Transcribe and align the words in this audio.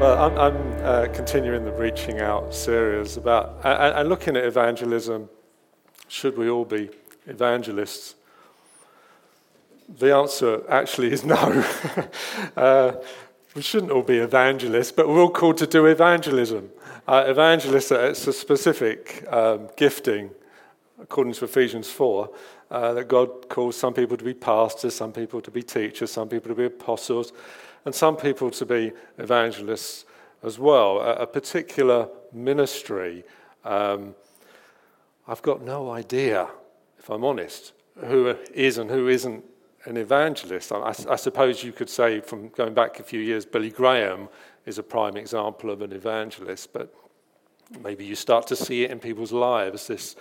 Well, 0.00 0.18
I'm, 0.18 0.38
I'm 0.38 0.82
uh, 0.82 1.08
continuing 1.12 1.66
the 1.66 1.72
reaching 1.72 2.20
out 2.20 2.54
series 2.54 3.18
about 3.18 3.60
and, 3.62 4.08
looking 4.08 4.34
at 4.34 4.44
evangelism. 4.44 5.28
Should 6.08 6.38
we 6.38 6.48
all 6.48 6.64
be 6.64 6.88
evangelists? 7.26 8.14
The 9.98 10.16
answer 10.16 10.62
actually 10.70 11.12
is 11.12 11.22
no. 11.22 11.36
uh, 12.56 12.92
we 13.54 13.60
shouldn't 13.60 13.92
all 13.92 14.02
be 14.02 14.16
evangelists, 14.16 14.90
but 14.90 15.06
we're 15.06 15.20
all 15.20 15.28
called 15.28 15.58
to 15.58 15.66
do 15.66 15.84
evangelism. 15.84 16.70
Uh, 17.06 17.24
evangelists, 17.26 17.90
it's 17.90 18.26
a 18.26 18.32
specific 18.32 19.30
um, 19.30 19.68
gifting, 19.76 20.30
according 20.98 21.34
to 21.34 21.44
Ephesians 21.44 21.90
4, 21.90 22.30
uh, 22.70 22.94
that 22.94 23.06
God 23.06 23.50
calls 23.50 23.76
some 23.76 23.92
people 23.92 24.16
to 24.16 24.24
be 24.24 24.32
pastors, 24.32 24.94
some 24.94 25.12
people 25.12 25.42
to 25.42 25.50
be 25.50 25.62
teachers, 25.62 26.10
some 26.10 26.30
people 26.30 26.48
to 26.48 26.54
be 26.54 26.64
apostles, 26.64 27.34
and 27.84 27.94
some 27.94 28.16
people 28.16 28.50
to 28.50 28.66
be 28.66 28.92
evangelists 29.18 30.04
as 30.42 30.58
well. 30.58 30.98
A, 30.98 31.22
a 31.22 31.26
particular 31.26 32.08
ministry, 32.32 33.24
um, 33.64 34.14
I've 35.26 35.42
got 35.42 35.62
no 35.62 35.90
idea, 35.90 36.48
if 36.98 37.10
I'm 37.10 37.24
honest, 37.24 37.72
who 38.06 38.36
is 38.52 38.78
and 38.78 38.90
who 38.90 39.08
isn't 39.08 39.44
an 39.84 39.96
evangelist. 39.96 40.72
I, 40.72 40.94
I, 41.08 41.16
suppose 41.16 41.64
you 41.64 41.72
could 41.72 41.88
say, 41.88 42.20
from 42.20 42.48
going 42.48 42.74
back 42.74 43.00
a 43.00 43.02
few 43.02 43.20
years, 43.20 43.46
Billy 43.46 43.70
Graham 43.70 44.28
is 44.66 44.78
a 44.78 44.82
prime 44.82 45.16
example 45.16 45.70
of 45.70 45.82
an 45.82 45.92
evangelist, 45.92 46.72
but 46.72 46.94
maybe 47.82 48.04
you 48.04 48.14
start 48.14 48.46
to 48.48 48.56
see 48.56 48.84
it 48.84 48.90
in 48.90 48.98
people's 48.98 49.32
lives 49.32 49.86
this 49.86 50.16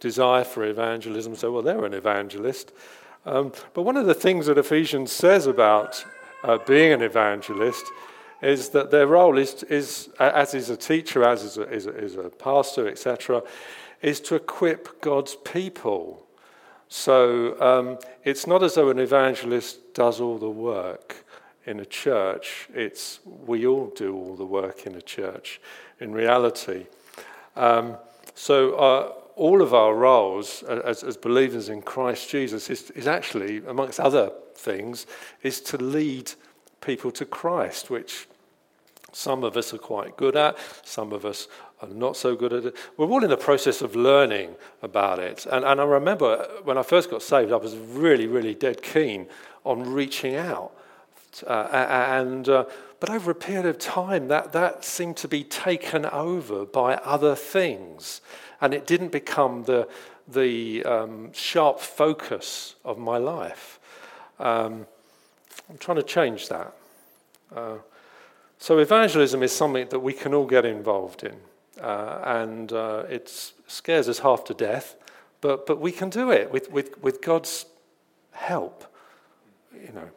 desire 0.00 0.44
for 0.44 0.64
evangelism. 0.64 1.34
So, 1.34 1.52
well, 1.52 1.62
they're 1.62 1.84
an 1.84 1.94
evangelist. 1.94 2.72
Um, 3.24 3.52
but 3.74 3.82
one 3.82 3.96
of 3.96 4.06
the 4.06 4.14
things 4.14 4.46
that 4.46 4.58
Ephesians 4.58 5.10
says 5.10 5.46
about 5.46 6.04
uh, 6.44 6.58
being 6.66 6.92
an 6.92 7.02
evangelist 7.02 7.84
is 8.40 8.68
that 8.70 8.90
their 8.90 9.06
role 9.06 9.36
is, 9.36 9.62
is 9.64 10.10
as 10.20 10.54
is 10.54 10.70
a 10.70 10.76
teacher, 10.76 11.24
as 11.24 11.42
is 11.42 11.58
a, 11.58 11.62
is 11.62 11.86
a, 11.86 11.96
is 11.96 12.16
a 12.16 12.30
pastor, 12.30 12.88
etc., 12.88 13.42
is 14.00 14.20
to 14.20 14.36
equip 14.36 15.00
God's 15.00 15.36
people 15.44 16.28
so 16.88 17.60
um, 17.60 17.98
it's 18.24 18.46
not 18.46 18.62
as 18.62 18.74
though 18.74 18.88
an 18.88 18.98
evangelist 18.98 19.94
does 19.94 20.20
all 20.20 20.38
the 20.38 20.50
work 20.50 21.24
in 21.66 21.80
a 21.80 21.84
church, 21.84 22.68
it's 22.72 23.20
we 23.26 23.66
all 23.66 23.92
do 23.94 24.16
all 24.16 24.34
the 24.36 24.46
work 24.46 24.86
in 24.86 24.94
a 24.94 25.02
church 25.02 25.60
in 26.00 26.12
reality. 26.12 26.86
Um, 27.56 27.98
so 28.34 28.74
uh, 28.74 29.12
all 29.36 29.60
of 29.60 29.74
our 29.74 29.94
roles 29.94 30.62
as, 30.62 31.04
as 31.04 31.18
believers 31.18 31.68
in 31.68 31.82
Christ 31.82 32.30
Jesus 32.30 32.70
is, 32.70 32.90
is 32.92 33.06
actually, 33.06 33.58
amongst 33.66 34.00
other 34.00 34.32
things, 34.58 35.06
is 35.42 35.60
to 35.62 35.76
lead 35.76 36.32
people 36.80 37.10
to 37.12 37.24
Christ, 37.24 37.90
which 37.90 38.28
some 39.12 39.44
of 39.44 39.56
us 39.56 39.72
are 39.72 39.78
quite 39.78 40.16
good 40.16 40.36
at, 40.36 40.56
some 40.84 41.12
of 41.12 41.24
us 41.24 41.48
I'm 41.80 41.98
not 41.98 42.16
so 42.16 42.34
good 42.34 42.52
at 42.52 42.64
it. 42.64 42.76
We're 42.96 43.06
all 43.06 43.22
in 43.22 43.30
the 43.30 43.36
process 43.36 43.82
of 43.82 43.94
learning 43.94 44.56
about 44.82 45.20
it. 45.20 45.46
And, 45.46 45.64
and 45.64 45.80
I 45.80 45.84
remember 45.84 46.48
when 46.64 46.76
I 46.76 46.82
first 46.82 47.10
got 47.10 47.22
saved, 47.22 47.52
I 47.52 47.56
was 47.56 47.76
really, 47.76 48.26
really 48.26 48.54
dead 48.54 48.82
keen 48.82 49.28
on 49.64 49.92
reaching 49.92 50.34
out. 50.34 50.72
Uh, 51.46 51.68
and, 51.72 52.48
uh, 52.48 52.64
but 52.98 53.10
over 53.10 53.30
a 53.30 53.34
period 53.34 53.66
of 53.66 53.78
time, 53.78 54.26
that, 54.28 54.52
that 54.52 54.84
seemed 54.84 55.16
to 55.18 55.28
be 55.28 55.44
taken 55.44 56.04
over 56.06 56.66
by 56.66 56.94
other 56.94 57.36
things. 57.36 58.22
And 58.60 58.74
it 58.74 58.86
didn't 58.86 59.12
become 59.12 59.64
the, 59.64 59.88
the 60.26 60.84
um, 60.84 61.32
sharp 61.32 61.78
focus 61.78 62.74
of 62.84 62.98
my 62.98 63.18
life. 63.18 63.77
Um, 64.38 64.86
I'm 65.68 65.78
trying 65.78 65.96
to 65.96 66.02
change 66.02 66.48
that. 66.48 66.72
Uh, 67.54 67.76
so, 68.58 68.78
evangelism 68.78 69.42
is 69.42 69.52
something 69.52 69.88
that 69.90 70.00
we 70.00 70.12
can 70.12 70.34
all 70.34 70.46
get 70.46 70.64
involved 70.64 71.22
in. 71.22 71.36
Uh, 71.80 72.20
and 72.24 72.72
uh, 72.72 73.04
it 73.08 73.28
scares 73.68 74.08
us 74.08 74.18
half 74.18 74.44
to 74.44 74.54
death, 74.54 74.96
but, 75.40 75.64
but 75.66 75.80
we 75.80 75.92
can 75.92 76.10
do 76.10 76.32
it 76.32 76.50
with, 76.50 76.70
with, 76.72 77.00
with 77.02 77.22
God's 77.22 77.66
help. 78.32 78.84
You 79.72 79.92
know, 79.92 80.08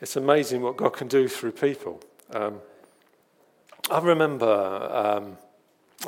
it's 0.00 0.16
amazing 0.16 0.62
what 0.62 0.78
God 0.78 0.90
can 0.90 1.08
do 1.08 1.28
through 1.28 1.52
people. 1.52 2.00
Um, 2.32 2.60
I 3.90 3.98
remember 4.00 4.46
um, 4.46 5.38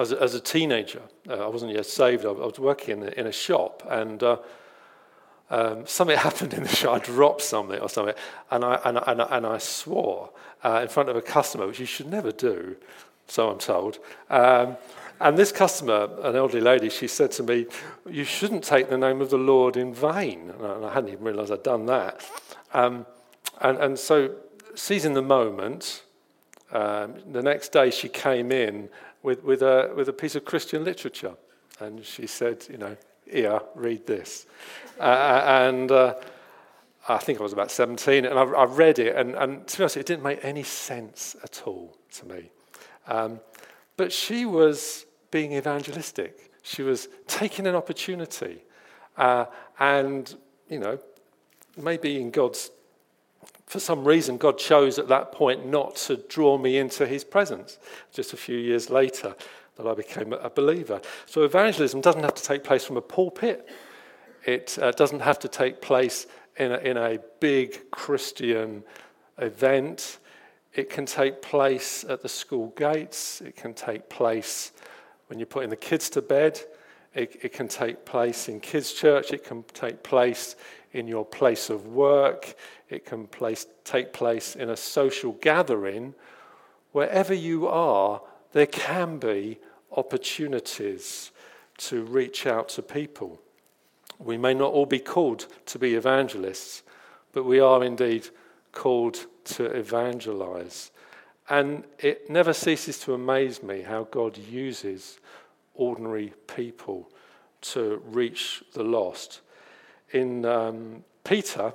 as, 0.00 0.12
a, 0.12 0.22
as 0.22 0.34
a 0.34 0.40
teenager, 0.40 1.02
uh, 1.28 1.44
I 1.44 1.48
wasn't 1.48 1.72
yet 1.72 1.86
saved, 1.86 2.24
I, 2.24 2.30
was 2.30 2.58
working 2.58 3.02
in, 3.02 3.08
in 3.10 3.26
a 3.26 3.32
shop, 3.32 3.82
and 3.88 4.22
uh, 4.22 4.38
um, 5.50 5.86
something 5.86 6.16
happened 6.28 6.54
in 6.54 6.62
the 6.62 6.68
shop. 6.68 7.02
I 7.02 7.04
dropped 7.04 7.42
something 7.42 7.78
or 7.78 7.88
something, 7.88 8.14
and 8.50 8.64
I, 8.64 8.80
and, 8.84 8.98
and, 9.06 9.20
and 9.20 9.46
I 9.46 9.58
swore 9.58 10.30
uh, 10.64 10.80
in 10.82 10.88
front 10.88 11.08
of 11.08 11.16
a 11.16 11.22
customer, 11.22 11.66
which 11.66 11.80
you 11.80 11.86
should 11.86 12.08
never 12.08 12.32
do 12.32 12.76
so 13.28 13.50
I'm 13.50 13.58
told. 13.58 13.98
Um, 14.30 14.76
and 15.20 15.36
this 15.36 15.52
customer, 15.52 16.08
an 16.22 16.34
elderly 16.36 16.60
lady, 16.60 16.88
she 16.88 17.06
said 17.06 17.30
to 17.32 17.42
me, 17.42 17.66
You 18.08 18.24
shouldn't 18.24 18.64
take 18.64 18.88
the 18.88 18.98
name 18.98 19.20
of 19.20 19.30
the 19.30 19.38
Lord 19.38 19.76
in 19.76 19.92
vain. 19.94 20.50
And 20.50 20.84
I 20.84 20.92
hadn't 20.92 21.10
even 21.10 21.24
realized 21.24 21.52
I'd 21.52 21.62
done 21.62 21.86
that. 21.86 22.24
Um, 22.72 23.06
and, 23.60 23.78
and 23.78 23.98
so, 23.98 24.34
seizing 24.74 25.14
the 25.14 25.22
moment, 25.22 26.04
um, 26.72 27.14
the 27.30 27.42
next 27.42 27.72
day 27.72 27.90
she 27.90 28.08
came 28.08 28.52
in 28.52 28.88
with, 29.22 29.42
with, 29.42 29.62
a, 29.62 29.92
with 29.94 30.08
a 30.08 30.12
piece 30.12 30.34
of 30.34 30.44
Christian 30.44 30.84
literature. 30.84 31.34
And 31.80 32.04
she 32.04 32.26
said, 32.26 32.64
You 32.70 32.78
know, 32.78 32.96
here, 33.30 33.60
read 33.74 34.06
this. 34.06 34.46
Uh, 34.98 35.42
and 35.46 35.90
uh, 35.90 36.14
I 37.08 37.18
think 37.18 37.40
I 37.40 37.42
was 37.42 37.52
about 37.52 37.70
17, 37.70 38.24
and 38.24 38.38
I, 38.38 38.42
I 38.42 38.64
read 38.64 38.98
it, 38.98 39.16
and, 39.16 39.34
and 39.34 39.66
to 39.66 39.78
be 39.78 39.82
honest, 39.82 39.96
it 39.96 40.06
didn't 40.06 40.22
make 40.22 40.44
any 40.44 40.62
sense 40.62 41.36
at 41.42 41.62
all 41.66 41.96
to 42.14 42.26
me. 42.26 42.50
Um, 43.06 43.40
but 43.96 44.12
she 44.12 44.44
was 44.44 45.06
being 45.30 45.52
evangelistic. 45.52 46.52
She 46.62 46.82
was 46.82 47.08
taking 47.26 47.66
an 47.66 47.74
opportunity. 47.74 48.62
Uh, 49.16 49.46
and, 49.78 50.34
you 50.68 50.78
know, 50.78 50.98
maybe 51.76 52.20
in 52.20 52.30
God's, 52.30 52.70
for 53.66 53.80
some 53.80 54.04
reason, 54.04 54.36
God 54.36 54.58
chose 54.58 54.98
at 54.98 55.08
that 55.08 55.32
point 55.32 55.66
not 55.66 55.96
to 55.96 56.16
draw 56.16 56.58
me 56.58 56.78
into 56.78 57.06
his 57.06 57.24
presence. 57.24 57.78
Just 58.12 58.32
a 58.32 58.36
few 58.36 58.56
years 58.56 58.90
later, 58.90 59.34
that 59.78 59.86
I 59.86 59.94
became 59.94 60.32
a 60.32 60.50
believer. 60.50 61.00
So 61.26 61.44
evangelism 61.44 62.00
doesn't 62.00 62.22
have 62.22 62.34
to 62.34 62.42
take 62.42 62.64
place 62.64 62.84
from 62.84 62.96
a 62.96 63.02
pulpit, 63.02 63.68
it 64.44 64.78
uh, 64.80 64.92
doesn't 64.92 65.20
have 65.20 65.38
to 65.40 65.48
take 65.48 65.80
place 65.80 66.26
in 66.56 66.72
a, 66.72 66.78
in 66.78 66.96
a 66.96 67.18
big 67.40 67.90
Christian 67.90 68.82
event. 69.38 70.18
It 70.74 70.90
can 70.90 71.06
take 71.06 71.42
place 71.42 72.04
at 72.08 72.22
the 72.22 72.28
school 72.28 72.72
gates. 72.76 73.40
It 73.40 73.56
can 73.56 73.74
take 73.74 74.08
place 74.08 74.72
when 75.28 75.38
you're 75.38 75.46
putting 75.46 75.70
the 75.70 75.76
kids 75.76 76.10
to 76.10 76.22
bed. 76.22 76.60
It, 77.14 77.38
it, 77.42 77.52
can 77.52 77.68
take 77.68 78.04
place 78.04 78.48
in 78.48 78.60
kids' 78.60 78.92
church. 78.92 79.32
It 79.32 79.44
can 79.44 79.64
take 79.74 80.02
place 80.02 80.56
in 80.92 81.08
your 81.08 81.24
place 81.24 81.70
of 81.70 81.88
work. 81.88 82.54
It 82.90 83.04
can 83.04 83.26
place, 83.26 83.66
take 83.84 84.12
place 84.12 84.56
in 84.56 84.70
a 84.70 84.76
social 84.76 85.32
gathering. 85.32 86.14
Wherever 86.92 87.34
you 87.34 87.66
are, 87.66 88.20
there 88.52 88.66
can 88.66 89.18
be 89.18 89.58
opportunities 89.96 91.30
to 91.78 92.02
reach 92.04 92.46
out 92.46 92.68
to 92.70 92.82
people. 92.82 93.40
We 94.18 94.36
may 94.36 94.54
not 94.54 94.72
all 94.72 94.86
be 94.86 94.98
called 94.98 95.46
to 95.66 95.78
be 95.78 95.94
evangelists, 95.94 96.82
but 97.32 97.44
we 97.44 97.60
are 97.60 97.84
indeed 97.84 98.28
called 98.72 99.26
to 99.44 99.66
evangelize. 99.66 100.90
And 101.48 101.84
it 101.98 102.28
never 102.28 102.52
ceases 102.52 102.98
to 103.00 103.14
amaze 103.14 103.62
me 103.62 103.82
how 103.82 104.04
God 104.04 104.36
uses 104.36 105.18
ordinary 105.74 106.34
people 106.46 107.10
to 107.60 108.02
reach 108.06 108.62
the 108.74 108.82
lost. 108.82 109.40
In 110.12 110.44
um, 110.44 111.04
Peter, 111.24 111.72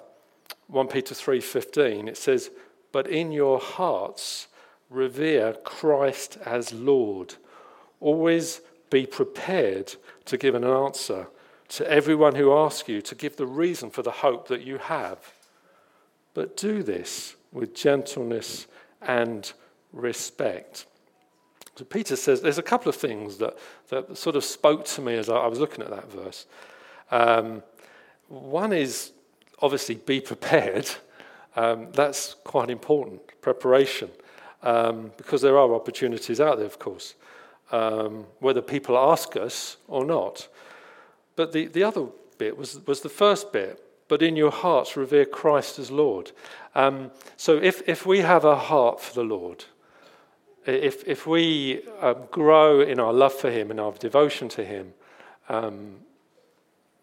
1 0.67 0.87
Peter 0.87 1.15
3:15, 1.15 2.07
it 2.07 2.17
says, 2.17 2.51
"But 2.91 3.07
in 3.07 3.31
your 3.31 3.59
hearts 3.59 4.47
revere 4.93 5.53
Christ 5.53 6.37
as 6.45 6.71
Lord. 6.71 7.35
Always 8.03 8.59
be 8.89 9.05
prepared 9.05 9.95
to 10.25 10.37
give 10.37 10.55
an 10.55 10.65
answer 10.65 11.27
to 11.69 11.89
everyone 11.89 12.35
who 12.35 12.53
asks 12.53 12.89
you 12.89 13.01
to 13.01 13.15
give 13.15 13.37
the 13.37 13.47
reason 13.47 13.89
for 13.89 14.01
the 14.01 14.11
hope 14.11 14.49
that 14.49 14.61
you 14.61 14.77
have. 14.77 15.33
But 16.33 16.57
do 16.57 16.83
this 16.83 17.35
with 17.53 17.73
gentleness 17.73 18.67
and 19.01 19.53
respect. 19.93 20.85
So 21.77 21.85
Peter 21.85 22.17
says 22.17 22.41
there's 22.41 22.57
a 22.57 22.63
couple 22.63 22.89
of 22.89 22.95
things 22.97 23.37
that, 23.37 23.57
that 23.87 24.17
sort 24.17 24.35
of 24.35 24.43
spoke 24.43 24.83
to 24.85 25.01
me 25.01 25.15
as 25.15 25.29
I, 25.29 25.47
was 25.47 25.59
looking 25.59 25.81
at 25.81 25.89
that 25.91 26.11
verse. 26.11 26.45
Um, 27.09 27.63
one 28.27 28.73
is 28.73 29.13
obviously 29.61 29.95
be 29.95 30.19
prepared. 30.19 30.89
Um, 31.55 31.87
that's 31.93 32.33
quite 32.43 32.69
important, 32.69 33.21
preparation, 33.39 34.09
um, 34.61 35.11
because 35.15 35.41
there 35.41 35.57
are 35.57 35.73
opportunities 35.73 36.41
out 36.41 36.57
there, 36.57 36.65
of 36.65 36.79
course, 36.79 37.15
um, 37.73 38.25
whether 38.39 38.61
people 38.61 38.97
ask 38.97 39.35
us 39.35 39.77
or 39.87 40.05
not. 40.05 40.47
But 41.35 41.51
the, 41.51 41.65
the 41.65 41.83
other 41.83 42.05
bit 42.37 42.55
was, 42.55 42.79
was 42.85 43.01
the 43.01 43.09
first 43.09 43.51
bit, 43.51 43.83
but 44.07 44.21
in 44.21 44.35
your 44.35 44.51
hearts 44.51 44.95
revere 44.95 45.25
Christ 45.25 45.79
as 45.79 45.89
Lord. 45.89 46.31
Um, 46.75 47.11
so 47.35 47.57
if, 47.57 47.81
if 47.89 48.05
we 48.05 48.19
have 48.19 48.45
a 48.45 48.55
heart 48.55 49.01
for 49.01 49.15
the 49.15 49.23
Lord, 49.23 49.65
if, 50.67 51.05
if 51.07 51.25
we 51.25 51.81
um, 51.99 52.27
grow 52.29 52.79
in 52.79 52.99
our 52.99 53.11
love 53.11 53.33
for 53.33 53.49
Him 53.49 53.71
and 53.71 53.79
our 53.79 53.91
devotion 53.93 54.49
to 54.49 54.63
Him, 54.63 54.93
um, 55.49 55.95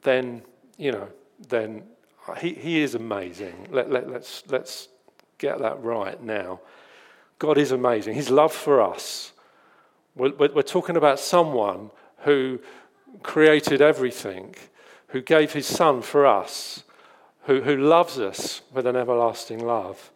then, 0.03 0.43
you 0.79 0.93
know, 0.93 1.09
then 1.49 1.83
he, 2.39 2.55
he 2.55 2.81
is 2.81 2.95
amazing. 2.95 3.69
Let, 3.71 3.91
let, 3.91 4.09
let's, 4.09 4.45
let's 4.49 4.89
get 5.39 5.59
that 5.59 5.83
right 5.83 6.23
now. 6.23 6.61
God 7.39 7.59
is 7.59 7.73
amazing. 7.73 8.15
His 8.15 8.31
love 8.31 8.53
for 8.53 8.81
us. 8.81 9.33
We're, 10.15 10.33
we're 10.35 10.63
talking 10.63 10.97
about 10.97 11.19
someone 11.19 11.91
who 12.19 12.61
created 13.23 13.81
everything, 13.81 14.55
who 15.09 15.21
gave 15.21 15.53
his 15.53 15.67
son 15.67 16.03
for 16.03 16.27
us, 16.27 16.85
who, 17.45 17.63
who 17.63 17.77
loves 17.77 18.19
us 18.19 18.63
with 18.73 18.87
an 18.87 18.97
everlasting 18.97 19.65
love. 19.65 20.11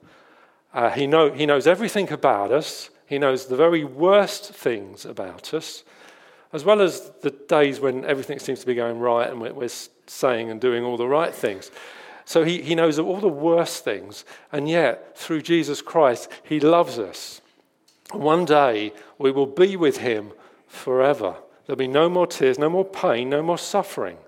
Uh, 0.72 0.90
he, 0.90 1.06
know, 1.06 1.32
he 1.32 1.46
knows 1.46 1.66
everything 1.66 2.10
about 2.12 2.50
us. 2.50 2.90
He 3.06 3.18
knows 3.18 3.46
the 3.46 3.56
very 3.56 3.84
worst 3.84 4.52
things 4.52 5.04
about 5.04 5.54
us, 5.54 5.84
as 6.52 6.64
well 6.64 6.80
as 6.80 7.12
the 7.22 7.30
days 7.30 7.80
when 7.80 8.04
everything 8.04 8.38
seems 8.38 8.60
to 8.60 8.66
be 8.66 8.74
going 8.74 8.98
right 8.98 9.30
and 9.30 9.40
we're, 9.40 9.52
we're 9.52 9.68
saying 10.06 10.50
and 10.50 10.60
doing 10.60 10.84
all 10.84 10.96
the 10.96 11.08
right 11.08 11.34
things. 11.34 11.70
So 12.24 12.42
he, 12.42 12.62
he 12.62 12.74
knows 12.74 12.98
all 12.98 13.20
the 13.20 13.28
worst 13.28 13.84
things, 13.84 14.24
and 14.50 14.68
yet, 14.68 15.16
through 15.16 15.42
Jesus 15.42 15.82
Christ, 15.82 16.30
he 16.42 16.58
loves 16.58 16.98
us. 16.98 17.42
One 18.12 18.44
day, 18.44 18.92
we 19.18 19.30
will 19.30 19.46
be 19.46 19.76
with 19.76 19.98
him 19.98 20.32
forever. 20.66 21.36
There'll 21.66 21.78
be 21.78 21.88
no 21.88 22.08
more 22.08 22.26
tears, 22.26 22.58
no 22.58 22.68
more 22.68 22.84
pain, 22.84 23.30
no 23.30 23.42
more 23.42 23.58
suffering. 23.58 24.18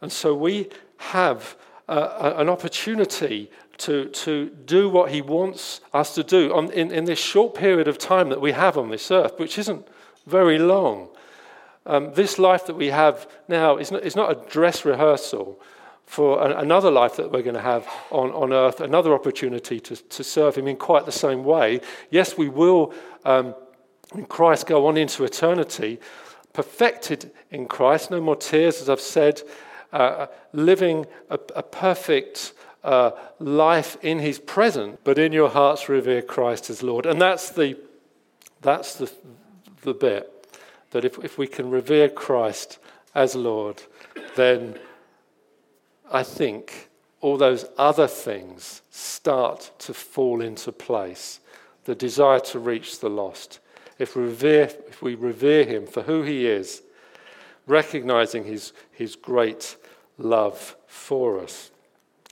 And 0.00 0.10
so 0.10 0.34
we 0.34 0.70
have 0.98 1.56
an 1.88 2.48
opportunity 2.48 3.50
to, 3.78 4.06
to 4.06 4.50
do 4.66 4.88
what 4.88 5.10
he 5.10 5.22
wants 5.22 5.80
us 5.92 6.14
to 6.14 6.24
do 6.24 6.52
on, 6.52 6.70
in, 6.72 6.90
in 6.90 7.04
this 7.04 7.18
short 7.18 7.54
period 7.54 7.88
of 7.88 7.98
time 7.98 8.28
that 8.30 8.40
we 8.40 8.52
have 8.52 8.76
on 8.76 8.90
this 8.90 9.10
earth, 9.10 9.38
which 9.38 9.58
isn't 9.58 9.86
very 10.26 10.58
long. 10.58 11.08
Um, 11.86 12.12
this 12.14 12.38
life 12.38 12.66
that 12.66 12.74
we 12.74 12.88
have 12.88 13.26
now 13.46 13.76
is 13.76 13.90
not, 13.90 14.02
is 14.02 14.16
not 14.16 14.30
a 14.30 14.50
dress 14.50 14.84
rehearsal 14.84 15.60
for 16.08 16.42
an, 16.42 16.52
another 16.52 16.90
life 16.90 17.16
that 17.16 17.30
we're 17.30 17.42
going 17.42 17.54
to 17.54 17.60
have 17.60 17.86
on, 18.10 18.30
on 18.30 18.50
earth, 18.50 18.80
another 18.80 19.12
opportunity 19.12 19.78
to, 19.78 19.94
to 19.94 20.24
serve 20.24 20.56
Him 20.56 20.66
in 20.66 20.76
quite 20.76 21.04
the 21.04 21.12
same 21.12 21.44
way. 21.44 21.82
Yes, 22.10 22.36
we 22.36 22.48
will, 22.48 22.94
um, 23.26 23.54
in 24.14 24.24
Christ, 24.24 24.66
go 24.66 24.86
on 24.86 24.96
into 24.96 25.24
eternity, 25.24 26.00
perfected 26.54 27.30
in 27.50 27.66
Christ, 27.66 28.10
no 28.10 28.22
more 28.22 28.36
tears, 28.36 28.80
as 28.80 28.88
I've 28.88 29.02
said, 29.02 29.42
uh, 29.92 30.28
living 30.54 31.04
a, 31.28 31.38
a 31.54 31.62
perfect 31.62 32.54
uh, 32.82 33.10
life 33.38 33.98
in 34.00 34.18
His 34.18 34.38
presence, 34.38 34.96
but 35.04 35.18
in 35.18 35.32
your 35.32 35.50
hearts 35.50 35.90
revere 35.90 36.22
Christ 36.22 36.70
as 36.70 36.82
Lord. 36.82 37.04
And 37.04 37.20
that's 37.20 37.50
the, 37.50 37.76
that's 38.62 38.94
the, 38.94 39.12
the 39.82 39.92
bit 39.92 40.32
that 40.92 41.04
if, 41.04 41.18
if 41.22 41.36
we 41.36 41.46
can 41.46 41.68
revere 41.68 42.08
Christ 42.08 42.78
as 43.14 43.34
Lord, 43.34 43.82
then 44.36 44.78
I 46.10 46.22
think 46.22 46.88
all 47.20 47.36
those 47.36 47.66
other 47.76 48.06
things 48.06 48.82
start 48.90 49.70
to 49.80 49.94
fall 49.94 50.40
into 50.40 50.72
place. 50.72 51.40
The 51.84 51.94
desire 51.94 52.40
to 52.40 52.58
reach 52.58 53.00
the 53.00 53.10
lost. 53.10 53.60
If 53.98 54.14
we 54.14 54.22
revere, 54.24 54.70
if 54.88 55.02
we 55.02 55.14
revere 55.14 55.64
him 55.64 55.86
for 55.86 56.02
who 56.02 56.22
he 56.22 56.46
is, 56.46 56.82
recognizing 57.66 58.44
his, 58.44 58.72
his 58.92 59.16
great 59.16 59.76
love 60.16 60.76
for 60.86 61.40
us. 61.40 61.70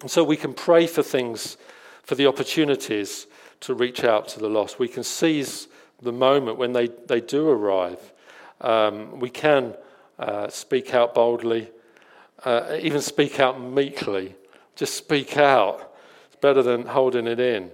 And 0.00 0.10
so 0.10 0.22
we 0.22 0.36
can 0.36 0.54
pray 0.54 0.86
for 0.86 1.02
things, 1.02 1.56
for 2.02 2.14
the 2.14 2.26
opportunities 2.26 3.26
to 3.60 3.74
reach 3.74 4.04
out 4.04 4.28
to 4.28 4.40
the 4.40 4.48
lost. 4.48 4.78
We 4.78 4.88
can 4.88 5.02
seize 5.02 5.68
the 6.00 6.12
moment 6.12 6.58
when 6.58 6.72
they, 6.72 6.88
they 6.88 7.20
do 7.20 7.48
arrive 7.48 8.12
um, 8.60 9.20
we 9.20 9.30
can 9.30 9.74
uh, 10.18 10.48
speak 10.48 10.94
out 10.94 11.14
boldly, 11.14 11.70
uh, 12.46 12.78
even 12.80 13.02
speak 13.02 13.40
out 13.40 13.60
meekly. 13.60 14.34
Just 14.76 14.94
speak 14.94 15.36
out. 15.36 15.94
It's 16.26 16.36
better 16.36 16.62
than 16.62 16.86
holding 16.86 17.26
it 17.26 17.40
in. 17.40 17.72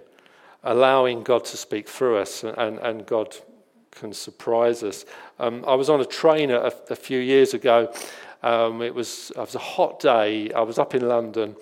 Allowing 0.65 1.23
God 1.23 1.45
to 1.47 1.57
speak 1.57 1.89
through 1.89 2.19
us, 2.19 2.43
and, 2.43 2.79
and 2.79 3.05
God 3.05 3.37
can 3.91 4.15
surprise 4.15 4.83
us. 4.83 5.05
Um, 5.39 5.65
I 5.67 5.75
was 5.75 5.91
on 5.91 6.01
a 6.01 6.07
train 6.07 6.51
a, 6.51 6.73
a 6.89 6.97
few 6.97 7.19
years 7.19 7.53
ago. 7.53 7.93
Um, 8.43 8.81
it, 8.81 8.95
was, 8.95 9.31
it 9.31 9.39
was 9.39 9.55
a 9.55 9.59
hot 9.59 10.01
day. 10.01 10.51
I 10.53 10.63
was 10.63 10.79
up 10.79 10.95
in 10.95 11.07
London, 11.07 11.55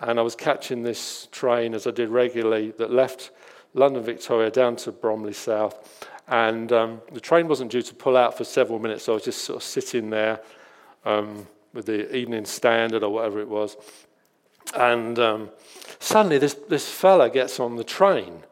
and 0.00 0.18
I 0.18 0.22
was 0.22 0.34
catching 0.34 0.82
this 0.82 1.28
train, 1.32 1.74
as 1.74 1.86
I 1.86 1.90
did 1.90 2.08
regularly, 2.08 2.70
that 2.78 2.90
left 2.90 3.30
London 3.74 4.02
Victoria 4.02 4.50
down 4.50 4.76
to 4.76 4.92
Bromley 4.92 5.34
South. 5.34 6.08
And 6.28 6.72
um, 6.72 7.02
the 7.12 7.20
train 7.20 7.46
wasn't 7.46 7.70
due 7.70 7.82
to 7.82 7.94
pull 7.94 8.16
out 8.16 8.38
for 8.38 8.44
several 8.44 8.78
minutes, 8.78 9.04
so 9.04 9.12
I 9.12 9.14
was 9.16 9.24
just 9.24 9.44
sort 9.44 9.56
of 9.56 9.62
sitting 9.62 10.08
there 10.08 10.40
um, 11.04 11.46
with 11.74 11.86
the 11.86 12.16
Evening 12.16 12.46
Standard 12.46 13.02
or 13.02 13.10
whatever 13.10 13.40
it 13.40 13.48
was. 13.48 13.76
And 14.74 15.18
um, 15.18 15.50
suddenly, 15.98 16.38
this, 16.38 16.54
this 16.54 16.88
fella 16.88 17.28
gets 17.28 17.60
on 17.60 17.76
the 17.76 17.84
train 17.84 18.42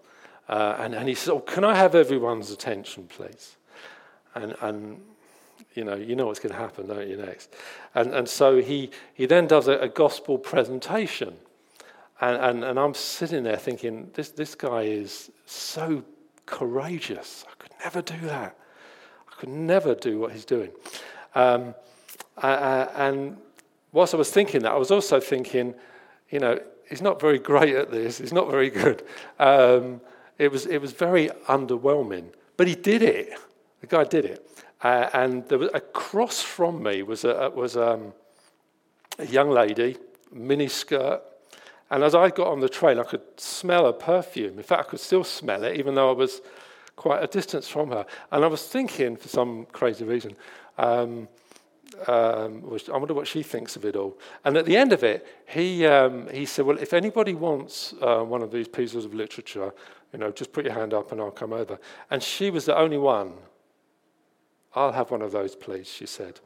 uh, 0.49 0.77
and, 0.79 0.95
and 0.95 1.09
he 1.09 1.15
says, 1.15 1.31
Oh, 1.31 1.41
can 1.41 1.65
I 1.65 1.75
have 1.75 1.95
everyone's 1.95 2.51
attention, 2.51 3.07
please? 3.07 3.57
And, 4.35 4.55
and 4.61 5.01
you 5.75 5.85
know, 5.85 5.95
you 5.95 6.17
know 6.17 6.27
what's 6.27 6.41
going 6.41 6.53
to 6.53 6.59
happen, 6.59 6.89
don't 6.89 7.09
you, 7.09 7.17
next? 7.17 7.55
And, 7.95 8.13
and 8.13 8.29
so 8.29 8.61
he, 8.61 8.91
he 9.15 9.27
then 9.27 9.47
does 9.47 9.69
a, 9.69 9.79
a 9.79 9.89
gospel 9.89 10.37
presentation. 10.37 11.37
And, 12.21 12.37
and, 12.37 12.65
and 12.65 12.79
I'm 12.79 12.95
sitting 12.95 13.45
there 13.45 13.57
thinking, 13.57 14.11
this, 14.15 14.31
this 14.31 14.55
guy 14.55 14.83
is 14.83 15.31
so 15.47 16.05
courageous. 16.47 17.45
I 17.49 17.55
could 17.63 17.73
never 17.83 18.03
do 18.03 18.27
that. 18.27 18.57
I 19.31 19.41
could 19.41 19.49
never 19.49 19.95
do 19.95 20.19
what 20.19 20.33
he's 20.33 20.45
doing. 20.45 20.71
Um, 21.35 21.75
uh, 22.39 22.89
and 22.97 23.37
whilst 23.93 24.15
I 24.15 24.17
was 24.17 24.31
thinking 24.31 24.63
that, 24.63 24.73
I 24.73 24.77
was 24.77 24.91
also 24.91 25.21
thinking, 25.21 25.75
you 26.31 26.39
know, 26.39 26.59
he's 26.89 27.03
not 27.03 27.21
very 27.21 27.39
great 27.39 27.75
at 27.75 27.91
this. 27.91 28.19
He's 28.19 28.33
not 28.33 28.51
very 28.51 28.71
good. 28.71 29.03
Um, 29.39 30.01
it 30.39 30.51
was 30.51 30.67
it 30.67 30.79
was 30.79 30.93
very 30.93 31.29
underwhelming, 31.49 32.33
but 32.57 32.67
he 32.67 32.75
did 32.75 33.03
it. 33.03 33.39
The 33.81 33.87
guy 33.87 34.05
did 34.05 34.25
it. 34.25 34.49
Uh, 34.83 35.09
and 35.13 35.47
there 35.49 35.59
was, 35.59 35.71
across 35.75 36.43
from 36.43 36.83
me 36.83 37.03
was 37.03 37.25
a 37.25 37.51
was 37.55 37.77
um, 37.77 38.13
a 39.19 39.27
young 39.27 39.51
lady, 39.51 39.97
mini 40.33 40.69
skirt, 40.69 41.23
and 41.93 42.03
as 42.03 42.15
I 42.15 42.31
got 42.31 42.49
on 42.49 42.61
the 42.61 42.71
train, 42.71 42.99
I 42.99 43.05
could 43.05 43.23
smell 43.37 43.85
her 43.85 43.93
perfume. 43.93 44.57
In 44.57 44.63
fact, 44.63 44.81
I 44.81 44.91
could 44.91 45.01
still 45.01 45.25
smell 45.25 45.63
it, 45.63 45.77
even 45.77 45.95
though 45.95 46.09
I 46.09 46.15
was 46.15 46.41
quite 46.97 47.23
a 47.23 47.27
distance 47.27 47.69
from 47.69 47.91
her. 47.91 48.07
And 48.31 48.43
I 48.43 48.47
was 48.47 48.67
thinking, 48.67 49.15
for 49.17 49.29
some 49.29 49.67
crazy 49.73 50.05
reason, 50.05 50.35
um, 50.79 51.29
um, 52.07 52.79
I 52.93 52.97
wonder 52.97 53.15
what 53.15 53.27
she 53.27 53.43
thinks 53.43 53.77
of 53.77 53.85
it 53.85 53.97
all. 53.97 54.19
And 54.45 54.57
at 54.57 54.65
the 54.65 54.77
end 54.77 54.93
of 54.93 55.03
it, 55.03 55.27
he, 55.47 55.87
um, 55.87 56.29
he 56.29 56.47
said, 56.47 56.65
Well, 56.65 56.79
if 56.79 56.93
anybody 56.93 57.35
wants 57.35 57.95
uh, 58.01 58.23
one 58.23 58.43
of 58.43 58.51
these 58.51 58.69
pieces 58.69 59.05
of 59.05 59.15
literature, 59.15 59.73
you 60.13 60.19
know, 60.19 60.31
just 60.31 60.53
put 60.53 60.65
your 60.65 60.75
hand 60.75 60.95
up 60.95 61.13
and 61.13 61.21
I'll 61.21 61.31
come 61.31 61.53
over. 61.53 61.79
And 62.11 62.23
she 62.23 62.51
was 62.51 62.67
the 62.67 62.77
only 62.77 62.99
one. 62.99 63.33
I'll 64.75 64.93
have 64.93 65.11
one 65.11 65.23
of 65.23 65.33
those, 65.33 65.55
please, 65.55 65.89
she 65.89 66.07
said. 66.07 66.41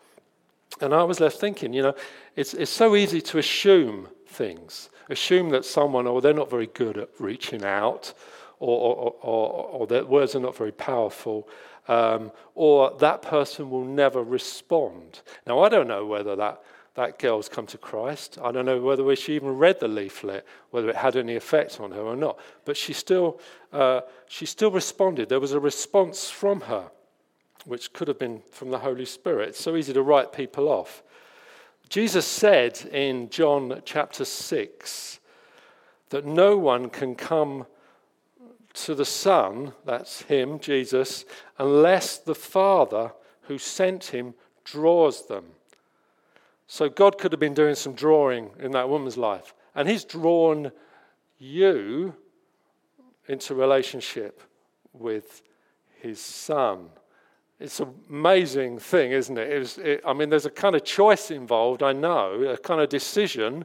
And 0.81 0.93
I 0.93 1.05
was 1.05 1.21
left 1.21 1.39
thinking, 1.39 1.73
you 1.73 1.83
know, 1.83 1.95
it's, 2.35 2.55
it's 2.55 2.71
so 2.71 2.97
easy 2.97 3.21
to 3.21 3.39
assume 3.39 4.09
things 4.27 4.91
assume 5.09 5.51
that 5.51 5.65
someone, 5.65 6.07
or 6.07 6.21
they're 6.21 6.33
not 6.33 6.51
very 6.51 6.67
good 6.67 6.99
at 6.99 7.09
reaching 7.19 7.65
out, 7.65 8.13
or, 8.59 8.79
or, 8.79 9.15
or, 9.23 9.65
or 9.67 9.87
their 9.87 10.05
words 10.05 10.35
are 10.35 10.41
not 10.41 10.57
very 10.57 10.73
powerful, 10.73 11.49
um, 11.89 12.33
or 12.55 12.97
that 12.99 13.23
person 13.23 13.71
will 13.71 13.85
never 13.85 14.23
respond. 14.23 15.21
Now, 15.47 15.61
I 15.61 15.69
don't 15.69 15.89
know 15.89 16.07
whether 16.07 16.37
that, 16.37 16.63
that 16.95 17.19
girl's 17.19 17.49
come 17.49 17.67
to 17.67 17.79
Christ. 17.79 18.39
I 18.43 18.53
don't 18.53 18.67
know 18.67 18.81
whether 18.81 19.15
she 19.17 19.35
even 19.35 19.57
read 19.57 19.81
the 19.81 19.89
leaflet, 19.89 20.47
whether 20.71 20.89
it 20.89 20.97
had 20.97 21.17
any 21.17 21.37
effect 21.37 21.81
on 21.81 21.93
her 21.93 22.01
or 22.01 22.17
not. 22.17 22.39
But 22.65 22.77
she 22.77 22.93
still, 22.93 23.41
uh, 23.73 24.01
she 24.29 24.47
still 24.47 24.71
responded. 24.71 25.29
There 25.29 25.41
was 25.41 25.53
a 25.53 25.61
response 25.61 26.29
from 26.29 26.63
her, 26.63 26.91
which 27.65 27.93
could 27.93 28.09
have 28.09 28.19
been 28.19 28.43
from 28.51 28.71
the 28.71 28.79
Holy 28.79 29.05
Spirit. 29.05 29.51
It's 29.51 29.61
so 29.61 29.77
easy 29.77 29.93
to 29.93 30.03
write 30.03 30.33
people 30.33 30.69
off. 30.69 31.03
Jesus 31.89 32.27
said 32.27 32.81
in 32.93 33.31
John 33.31 33.81
chapter 33.85 34.25
6 34.25 35.21
that 36.11 36.25
no 36.25 36.57
one 36.57 36.89
can 36.89 37.15
come 37.15 37.67
to 38.77 38.95
the 38.95 39.05
Son, 39.05 39.73
that's 39.85 40.23
him, 40.23 40.59
Jesus, 40.59 41.25
unless 41.59 42.19
the 42.19 42.35
Father 42.35 43.13
who 43.43 43.59
sent 43.59 44.07
him 44.07 44.35
draws 44.65 45.27
them. 45.27 45.45
So 46.67 46.89
God 46.89 47.19
could 47.19 47.33
have 47.33 47.41
been 47.41 47.55
doing 47.55 47.75
some 47.75 47.95
drawing 47.95 48.51
in 48.59 48.73
that 48.73 48.89
woman's 48.89 49.17
life. 49.17 49.55
And 49.75 49.89
he's 49.89 50.05
drawn 50.05 50.73
you 51.39 52.15
into 53.29 53.55
relationship 53.55 54.43
with 54.93 55.43
his 56.01 56.21
son. 56.21 56.89
It's 57.59 57.81
an 57.81 57.95
amazing 58.11 58.79
thing, 58.79 59.13
isn't 59.13 59.39
it? 59.39 59.51
It, 59.53 59.59
was, 59.59 59.79
it? 59.79 60.01
I 60.07 60.13
mean, 60.13 60.29
there's 60.29 60.47
a 60.47 60.51
kind 60.51 60.75
of 60.75 60.85
choice 60.85 61.31
involved, 61.31 61.83
I 61.83 61.93
know, 61.93 62.43
a 62.43 62.59
kind 62.59 62.81
of 62.81 62.89
decision, 62.89 63.65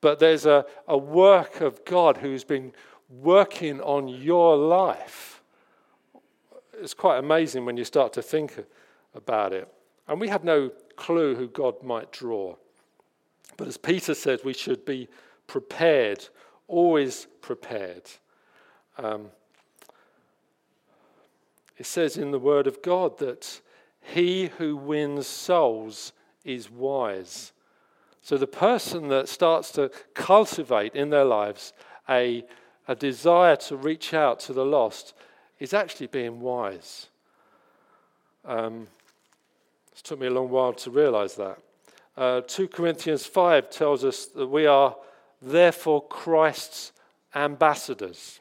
but 0.00 0.18
there's 0.18 0.46
a, 0.46 0.64
a 0.88 0.96
work 0.96 1.60
of 1.60 1.84
God 1.84 2.16
who's 2.16 2.44
been 2.44 2.72
working 3.20 3.80
on 3.80 4.08
your 4.08 4.56
life. 4.56 5.42
It's 6.80 6.94
quite 6.94 7.18
amazing 7.18 7.64
when 7.64 7.76
you 7.76 7.84
start 7.84 8.12
to 8.14 8.22
think 8.22 8.64
about 9.14 9.52
it. 9.52 9.68
And 10.08 10.20
we 10.20 10.28
have 10.28 10.44
no 10.44 10.70
clue 10.96 11.34
who 11.34 11.48
God 11.48 11.82
might 11.82 12.10
draw. 12.10 12.56
But 13.56 13.68
as 13.68 13.76
Peter 13.76 14.14
said, 14.14 14.40
we 14.44 14.54
should 14.54 14.84
be 14.84 15.08
prepared, 15.46 16.28
always 16.68 17.26
prepared. 17.40 18.10
Um, 18.98 19.26
it 21.76 21.86
says 21.86 22.16
in 22.16 22.30
the 22.30 22.38
Word 22.38 22.66
of 22.66 22.82
God 22.82 23.18
that 23.18 23.60
he 24.00 24.50
who 24.58 24.76
wins 24.76 25.26
souls 25.26 26.12
is 26.44 26.70
wise. 26.70 27.52
So 28.20 28.36
the 28.36 28.46
person 28.46 29.08
that 29.08 29.28
starts 29.28 29.70
to 29.72 29.90
cultivate 30.14 30.94
in 30.94 31.10
their 31.10 31.24
lives 31.24 31.72
a, 32.08 32.44
a 32.88 32.94
desire 32.94 33.56
to 33.56 33.76
reach 33.76 34.12
out 34.12 34.40
to 34.40 34.52
the 34.52 34.64
lost 34.64 35.14
is 35.58 35.72
actually 35.72 36.08
being 36.08 36.40
wise. 36.40 37.08
Um, 38.44 38.88
it 39.92 40.02
took 40.02 40.18
me 40.18 40.26
a 40.26 40.30
long 40.30 40.50
while 40.50 40.72
to 40.72 40.90
realize 40.90 41.36
that. 41.36 41.58
Uh, 42.16 42.40
2 42.42 42.68
Corinthians 42.68 43.24
5 43.24 43.70
tells 43.70 44.04
us 44.04 44.26
that 44.26 44.46
we 44.46 44.66
are 44.66 44.96
therefore 45.40 46.06
Christ's 46.06 46.92
ambassadors. 47.34 48.40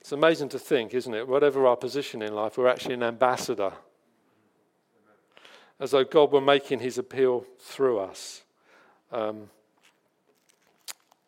It's 0.00 0.12
amazing 0.12 0.50
to 0.50 0.58
think, 0.58 0.92
isn't 0.92 1.14
it? 1.14 1.26
Whatever 1.26 1.66
our 1.66 1.76
position 1.76 2.20
in 2.20 2.34
life, 2.34 2.58
we're 2.58 2.68
actually 2.68 2.94
an 2.94 3.02
ambassador. 3.02 3.72
As 5.80 5.92
though 5.92 6.04
God 6.04 6.30
were 6.30 6.40
making 6.40 6.80
his 6.80 6.98
appeal 6.98 7.46
through 7.58 7.98
us. 7.98 8.42
Um, 9.10 9.48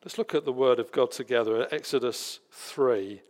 let's 0.06 0.18
look 0.18 0.36
at 0.36 0.44
the 0.44 0.52
word 0.52 0.78
of 0.78 0.92
God 0.92 1.10
together. 1.10 1.66
Exodus 1.72 2.38
3. 2.52 3.20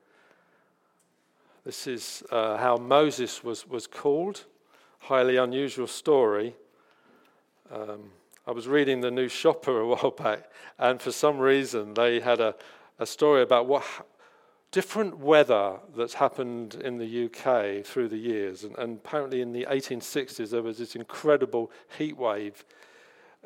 This 1.64 1.86
is 1.86 2.22
uh, 2.30 2.58
how 2.58 2.76
Moses 2.76 3.42
was, 3.42 3.66
was 3.66 3.86
called 3.86 4.44
highly 4.98 5.38
unusual 5.38 5.86
story. 5.86 6.54
Um, 7.72 8.10
I 8.46 8.50
was 8.50 8.68
reading 8.68 9.00
the 9.00 9.10
News 9.10 9.32
Shopper 9.32 9.80
a 9.80 9.86
while 9.96 10.10
back, 10.10 10.50
and 10.78 11.00
for 11.00 11.12
some 11.12 11.38
reason 11.38 11.94
they 11.94 12.20
had 12.20 12.40
a, 12.40 12.54
a 12.98 13.06
story 13.06 13.40
about 13.40 13.66
what 13.66 13.82
different 14.70 15.16
weather 15.16 15.76
that's 15.96 16.12
happened 16.12 16.74
in 16.74 16.98
the 16.98 17.24
UK 17.24 17.86
through 17.86 18.08
the 18.08 18.18
years. 18.18 18.64
And, 18.64 18.76
and 18.76 18.98
apparently, 18.98 19.40
in 19.40 19.54
the 19.54 19.66
1860s, 19.70 20.50
there 20.50 20.60
was 20.60 20.76
this 20.76 20.94
incredible 20.94 21.70
heat 21.96 22.18
wave 22.18 22.66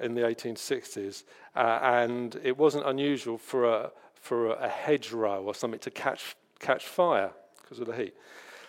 in 0.01 0.15
the 0.15 0.23
1860s, 0.23 1.25
uh, 1.55 1.79
and 1.83 2.41
it 2.43 2.57
wasn't 2.57 2.87
unusual 2.87 3.39
for 3.39 3.65
a 3.65 3.91
for 4.21 4.53
a 4.53 4.69
hedgerow 4.69 5.43
or 5.43 5.55
something 5.55 5.81
to 5.81 5.91
catch 5.91 6.37
catch 6.59 6.87
fire 6.87 7.33
because 7.63 7.81
of 7.81 7.87
the 7.87 7.97
heat. 7.97 8.15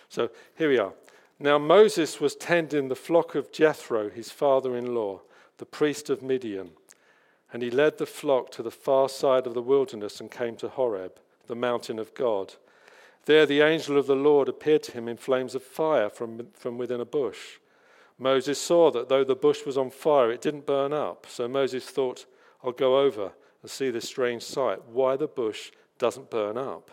So 0.08 0.30
here 0.56 0.68
we 0.68 0.78
are. 0.78 0.92
Now 1.38 1.58
Moses 1.58 2.20
was 2.20 2.34
tending 2.34 2.88
the 2.88 2.96
flock 2.96 3.34
of 3.34 3.52
Jethro, 3.52 4.08
his 4.08 4.30
father 4.30 4.76
in 4.76 4.94
law, 4.94 5.20
the 5.58 5.66
priest 5.66 6.08
of 6.08 6.22
Midian. 6.22 6.70
And 7.52 7.62
he 7.62 7.70
led 7.70 7.98
the 7.98 8.06
flock 8.06 8.50
to 8.52 8.62
the 8.62 8.70
far 8.70 9.08
side 9.08 9.46
of 9.46 9.52
the 9.52 9.62
wilderness 9.62 10.20
and 10.20 10.30
came 10.30 10.56
to 10.56 10.68
Horeb, 10.68 11.18
the 11.46 11.54
mountain 11.54 11.98
of 11.98 12.14
God. 12.14 12.54
There 13.26 13.44
the 13.44 13.60
angel 13.60 13.98
of 13.98 14.06
the 14.06 14.16
Lord 14.16 14.48
appeared 14.48 14.82
to 14.84 14.92
him 14.92 15.06
in 15.06 15.16
flames 15.16 15.54
of 15.54 15.62
fire 15.62 16.08
from, 16.08 16.48
from 16.54 16.78
within 16.78 17.00
a 17.00 17.04
bush. 17.04 17.58
Moses 18.22 18.60
saw 18.60 18.92
that 18.92 19.08
though 19.08 19.24
the 19.24 19.34
bush 19.34 19.66
was 19.66 19.76
on 19.76 19.90
fire, 19.90 20.30
it 20.30 20.40
didn't 20.40 20.64
burn 20.64 20.92
up. 20.92 21.26
So 21.28 21.48
Moses 21.48 21.84
thought, 21.84 22.24
I'll 22.62 22.70
go 22.70 23.00
over 23.00 23.32
and 23.62 23.70
see 23.70 23.90
this 23.90 24.08
strange 24.08 24.44
sight, 24.44 24.84
why 24.86 25.16
the 25.16 25.26
bush 25.26 25.72
doesn't 25.98 26.30
burn 26.30 26.56
up. 26.56 26.92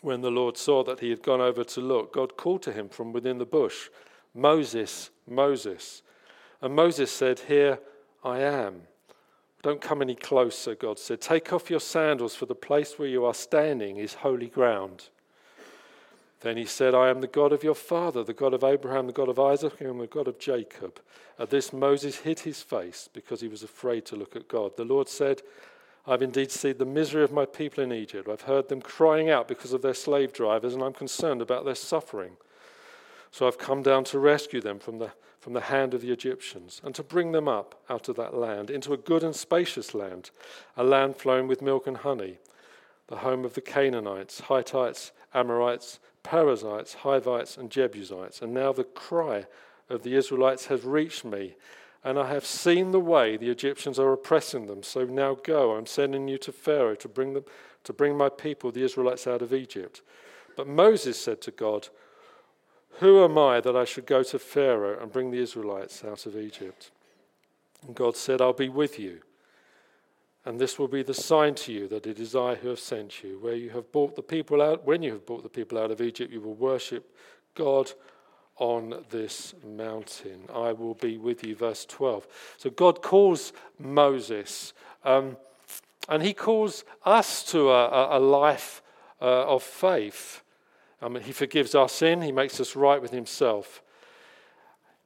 When 0.00 0.20
the 0.20 0.30
Lord 0.30 0.56
saw 0.56 0.82
that 0.82 0.98
he 0.98 1.10
had 1.10 1.22
gone 1.22 1.40
over 1.40 1.62
to 1.62 1.80
look, 1.80 2.14
God 2.14 2.36
called 2.36 2.62
to 2.62 2.72
him 2.72 2.88
from 2.88 3.12
within 3.12 3.38
the 3.38 3.46
bush, 3.46 3.88
Moses, 4.34 5.10
Moses. 5.28 6.02
And 6.60 6.74
Moses 6.74 7.12
said, 7.12 7.40
Here 7.40 7.78
I 8.24 8.40
am. 8.40 8.82
Don't 9.62 9.80
come 9.80 10.02
any 10.02 10.16
closer, 10.16 10.74
God 10.74 10.98
said. 10.98 11.20
Take 11.20 11.52
off 11.52 11.70
your 11.70 11.80
sandals, 11.80 12.34
for 12.34 12.46
the 12.46 12.54
place 12.56 12.98
where 12.98 13.08
you 13.08 13.24
are 13.24 13.34
standing 13.34 13.98
is 13.98 14.14
holy 14.14 14.48
ground. 14.48 15.10
Then 16.40 16.56
he 16.56 16.64
said, 16.64 16.94
I 16.94 17.10
am 17.10 17.20
the 17.20 17.26
God 17.26 17.52
of 17.52 17.62
your 17.62 17.74
father, 17.74 18.24
the 18.24 18.32
God 18.32 18.54
of 18.54 18.64
Abraham, 18.64 19.06
the 19.06 19.12
God 19.12 19.28
of 19.28 19.38
Isaac, 19.38 19.80
and 19.80 20.00
the 20.00 20.06
God 20.06 20.26
of 20.26 20.38
Jacob. 20.38 21.00
At 21.38 21.50
this, 21.50 21.72
Moses 21.72 22.16
hid 22.16 22.40
his 22.40 22.62
face 22.62 23.08
because 23.12 23.40
he 23.40 23.48
was 23.48 23.62
afraid 23.62 24.06
to 24.06 24.16
look 24.16 24.34
at 24.34 24.48
God. 24.48 24.76
The 24.76 24.84
Lord 24.84 25.08
said, 25.08 25.42
I've 26.06 26.22
indeed 26.22 26.50
seen 26.50 26.78
the 26.78 26.86
misery 26.86 27.22
of 27.22 27.32
my 27.32 27.44
people 27.44 27.84
in 27.84 27.92
Egypt. 27.92 28.28
I've 28.28 28.42
heard 28.42 28.68
them 28.68 28.80
crying 28.80 29.28
out 29.28 29.48
because 29.48 29.74
of 29.74 29.82
their 29.82 29.94
slave 29.94 30.32
drivers, 30.32 30.72
and 30.72 30.82
I'm 30.82 30.94
concerned 30.94 31.42
about 31.42 31.66
their 31.66 31.74
suffering. 31.74 32.36
So 33.30 33.46
I've 33.46 33.58
come 33.58 33.82
down 33.82 34.04
to 34.04 34.18
rescue 34.18 34.60
them 34.60 34.78
from 34.78 34.98
the, 34.98 35.12
from 35.40 35.52
the 35.52 35.60
hand 35.60 35.94
of 35.94 36.00
the 36.00 36.10
Egyptians 36.10 36.80
and 36.82 36.94
to 36.94 37.02
bring 37.02 37.32
them 37.32 37.48
up 37.48 37.80
out 37.88 38.08
of 38.08 38.16
that 38.16 38.34
land 38.34 38.70
into 38.70 38.92
a 38.92 38.96
good 38.96 39.22
and 39.22 39.36
spacious 39.36 39.94
land, 39.94 40.30
a 40.76 40.82
land 40.82 41.16
flowing 41.16 41.46
with 41.46 41.62
milk 41.62 41.86
and 41.86 41.98
honey, 41.98 42.38
the 43.06 43.18
home 43.18 43.44
of 43.44 43.54
the 43.54 43.60
Canaanites, 43.60 44.42
Hittites, 44.48 45.12
Amorites, 45.32 46.00
Perizzites, 46.22 46.94
Hivites, 46.94 47.56
and 47.56 47.70
Jebusites. 47.70 48.42
And 48.42 48.54
now 48.54 48.72
the 48.72 48.84
cry 48.84 49.46
of 49.88 50.02
the 50.02 50.14
Israelites 50.14 50.66
has 50.66 50.84
reached 50.84 51.24
me 51.24 51.54
and 52.02 52.18
I 52.18 52.28
have 52.28 52.46
seen 52.46 52.92
the 52.92 53.00
way 53.00 53.36
the 53.36 53.50
Egyptians 53.50 53.98
are 53.98 54.12
oppressing 54.12 54.66
them. 54.66 54.82
So 54.82 55.04
now 55.04 55.34
go, 55.34 55.76
I'm 55.76 55.86
sending 55.86 56.28
you 56.28 56.38
to 56.38 56.52
Pharaoh 56.52 56.94
to 56.94 57.08
bring 57.08 57.34
them 57.34 57.44
to 57.84 57.92
bring 57.94 58.16
my 58.16 58.28
people, 58.28 58.70
the 58.70 58.82
Israelites, 58.82 59.26
out 59.26 59.40
of 59.40 59.54
Egypt. 59.54 60.02
But 60.56 60.66
Moses 60.66 61.18
said 61.18 61.40
to 61.42 61.50
God, 61.50 61.88
Who 62.98 63.24
am 63.24 63.38
I 63.38 63.60
that 63.60 63.76
I 63.76 63.84
should 63.84 64.06
go 64.06 64.22
to 64.22 64.38
Pharaoh 64.38 65.00
and 65.00 65.12
bring 65.12 65.30
the 65.30 65.38
Israelites 65.40 66.04
out 66.04 66.26
of 66.26 66.36
Egypt? 66.36 66.90
And 67.86 67.94
God 67.94 68.16
said, 68.16 68.42
I'll 68.42 68.52
be 68.52 68.68
with 68.68 68.98
you. 68.98 69.20
And 70.44 70.58
this 70.58 70.78
will 70.78 70.88
be 70.88 71.02
the 71.02 71.14
sign 71.14 71.54
to 71.56 71.72
you 71.72 71.86
that 71.88 72.06
it 72.06 72.18
is 72.18 72.34
I 72.34 72.54
who 72.54 72.68
have 72.68 72.80
sent 72.80 73.22
you. 73.22 73.38
Where 73.40 73.54
you 73.54 73.70
have 73.70 73.92
brought 73.92 74.16
the 74.16 74.22
people 74.22 74.62
out, 74.62 74.86
when 74.86 75.02
you 75.02 75.12
have 75.12 75.26
brought 75.26 75.42
the 75.42 75.50
people 75.50 75.78
out 75.78 75.90
of 75.90 76.00
Egypt, 76.00 76.32
you 76.32 76.40
will 76.40 76.54
worship 76.54 77.14
God 77.54 77.92
on 78.56 79.04
this 79.10 79.54
mountain. 79.66 80.42
I 80.54 80.72
will 80.72 80.94
be 80.94 81.18
with 81.18 81.44
you. 81.44 81.54
Verse 81.56 81.84
12. 81.84 82.26
So 82.56 82.70
God 82.70 83.02
calls 83.02 83.52
Moses, 83.78 84.72
um, 85.04 85.36
and 86.08 86.22
he 86.22 86.32
calls 86.32 86.84
us 87.04 87.44
to 87.52 87.70
a, 87.70 88.18
a 88.18 88.20
life 88.20 88.82
uh, 89.20 89.46
of 89.46 89.62
faith. 89.62 90.42
I 91.02 91.08
mean, 91.08 91.22
he 91.22 91.32
forgives 91.32 91.74
our 91.74 91.88
sin, 91.88 92.22
he 92.22 92.32
makes 92.32 92.60
us 92.60 92.76
right 92.76 93.00
with 93.00 93.10
himself. 93.10 93.82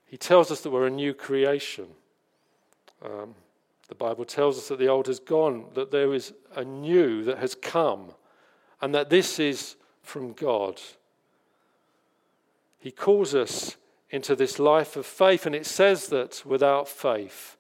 He 0.07 0.17
tells 0.17 0.51
us 0.51 0.61
that 0.61 0.71
we're 0.71 0.87
a 0.87 0.91
new 0.91 1.15
creation. 1.15 1.87
Um, 3.05 3.35
the 3.89 3.95
Bible 3.95 4.25
tells 4.25 4.59
us 4.59 4.69
that 4.69 4.79
the 4.79 4.89
old 4.89 5.07
has 5.07 5.21
gone, 5.21 5.67
that 5.75 5.91
there 5.91 6.15
is 6.15 6.33
a 6.55 6.65
new 6.65 7.23
that 7.25 7.39
has 7.39 7.55
come, 7.55 8.13
and 8.81 8.95
that 8.95 9.11
this 9.11 9.39
is 9.39 9.77
from 10.03 10.33
God. 10.33 10.81
He 12.79 12.91
calls 12.91 13.35
us 13.35 13.77
into 14.11 14.37
this 14.37 14.59
life 14.59 14.97
of 14.97 15.07
faith, 15.07 15.47
and 15.47 15.55
it 15.55 15.67
says 15.67 16.09
that 16.09 16.43
without 16.45 16.89
faith, 16.89 17.57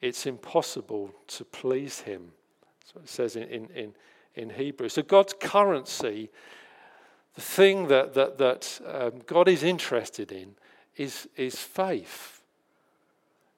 it's 0.00 0.26
impossible 0.26 1.14
to 1.28 1.44
please 1.44 2.00
Him. 2.00 2.32
That's 2.80 2.94
what 2.94 3.04
it 3.04 3.10
says 3.10 3.36
in, 3.36 3.44
in, 3.44 3.68
in, 3.74 3.94
in 4.34 4.50
Hebrew. 4.50 4.88
So, 4.88 5.02
God's 5.02 5.34
currency, 5.38 6.30
the 7.34 7.40
thing 7.40 7.88
that, 7.88 8.14
that, 8.14 8.38
that 8.38 8.80
um, 8.86 9.20
God 9.26 9.48
is 9.48 9.62
interested 9.62 10.32
in, 10.32 10.54
is, 10.96 11.28
is 11.36 11.56
faith. 11.56 12.42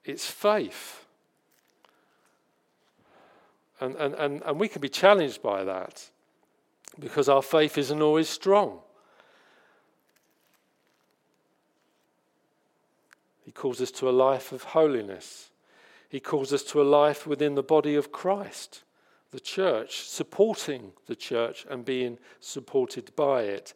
It's 0.05 0.27
faith. 0.27 1.07
And, 3.81 3.97
and, 3.97 4.15
and, 4.15 4.43
and 4.45 4.61
we 4.61 4.69
can 4.69 4.83
be 4.83 4.89
challenged 4.89 5.43
by 5.43 5.65
that 5.65 6.11
because 6.99 7.29
our 7.29 7.43
faith 7.43 7.79
isn't 7.79 8.03
always 8.03 8.29
strong. 8.29 8.81
He 13.45 13.53
calls 13.53 13.81
us 13.81 13.91
to 13.93 14.09
a 14.09 14.13
life 14.13 14.53
of 14.53 14.63
holiness. 14.63 15.51
He 16.09 16.21
calls 16.21 16.53
us 16.53 16.63
to 16.65 16.83
a 16.83 16.85
life 16.85 17.27
within 17.27 17.55
the 17.55 17.63
body 17.63 17.95
of 17.95 18.13
Christ, 18.13 18.83
the 19.31 19.41
church, 19.41 20.03
supporting 20.03 20.93
the 21.07 21.17
church, 21.17 21.67
and 21.71 21.85
being 21.85 22.19
supported 22.41 23.15
by 23.17 23.43
it. 23.43 23.75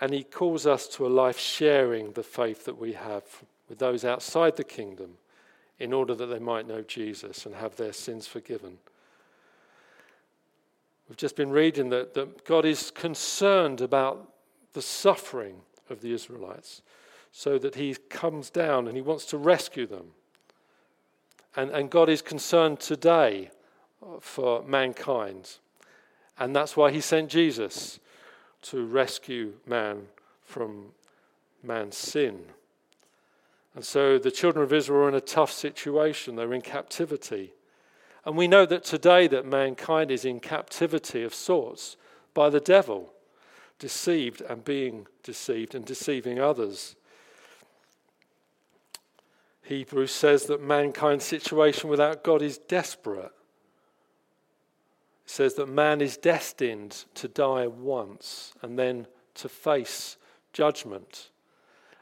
And 0.00 0.12
he 0.12 0.24
calls 0.24 0.66
us 0.66 0.86
to 0.88 1.06
a 1.06 1.08
life 1.08 1.38
sharing 1.38 2.12
the 2.12 2.22
faith 2.22 2.64
that 2.64 2.78
we 2.78 2.92
have 2.92 3.24
with 3.68 3.78
those 3.78 4.04
outside 4.04 4.56
the 4.56 4.64
kingdom 4.64 5.18
in 5.78 5.92
order 5.92 6.14
that 6.14 6.26
they 6.26 6.38
might 6.38 6.68
know 6.68 6.82
Jesus 6.82 7.46
and 7.46 7.54
have 7.54 7.76
their 7.76 7.92
sins 7.92 8.26
forgiven. 8.26 8.78
We've 11.10 11.16
just 11.16 11.34
been 11.34 11.50
reading 11.50 11.88
that, 11.88 12.14
that 12.14 12.44
God 12.44 12.64
is 12.64 12.92
concerned 12.92 13.80
about 13.80 14.32
the 14.74 14.80
suffering 14.80 15.56
of 15.90 16.02
the 16.02 16.12
Israelites 16.12 16.82
so 17.32 17.58
that 17.58 17.74
he 17.74 17.96
comes 18.08 18.48
down 18.48 18.86
and 18.86 18.94
he 18.94 19.02
wants 19.02 19.24
to 19.26 19.36
rescue 19.36 19.88
them. 19.88 20.12
And, 21.56 21.72
and 21.72 21.90
God 21.90 22.08
is 22.08 22.22
concerned 22.22 22.78
today 22.78 23.50
for 24.20 24.62
mankind. 24.62 25.56
And 26.38 26.54
that's 26.54 26.76
why 26.76 26.92
he 26.92 27.00
sent 27.00 27.28
Jesus 27.28 27.98
to 28.62 28.86
rescue 28.86 29.54
man 29.66 30.06
from 30.44 30.92
man's 31.60 31.96
sin. 31.96 32.38
And 33.74 33.84
so 33.84 34.16
the 34.16 34.30
children 34.30 34.62
of 34.62 34.72
Israel 34.72 35.06
are 35.06 35.08
in 35.08 35.16
a 35.16 35.20
tough 35.20 35.50
situation. 35.50 36.36
They're 36.36 36.54
in 36.54 36.60
captivity. 36.60 37.52
And 38.24 38.36
we 38.36 38.48
know 38.48 38.66
that 38.66 38.84
today 38.84 39.26
that 39.28 39.46
mankind 39.46 40.10
is 40.10 40.24
in 40.24 40.40
captivity 40.40 41.22
of 41.22 41.34
sorts 41.34 41.96
by 42.34 42.50
the 42.50 42.60
devil, 42.60 43.12
deceived 43.78 44.42
and 44.42 44.64
being 44.64 45.06
deceived 45.22 45.74
and 45.74 45.84
deceiving 45.84 46.38
others. 46.38 46.96
Hebrews 49.62 50.10
says 50.10 50.46
that 50.46 50.60
mankind's 50.60 51.24
situation 51.24 51.88
without 51.88 52.24
God 52.24 52.42
is 52.42 52.58
desperate. 52.58 53.32
It 55.24 55.30
says 55.30 55.54
that 55.54 55.68
man 55.68 56.00
is 56.00 56.16
destined 56.16 57.04
to 57.14 57.28
die 57.28 57.68
once 57.68 58.52
and 58.62 58.78
then 58.78 59.06
to 59.34 59.48
face 59.48 60.16
judgment. 60.52 61.30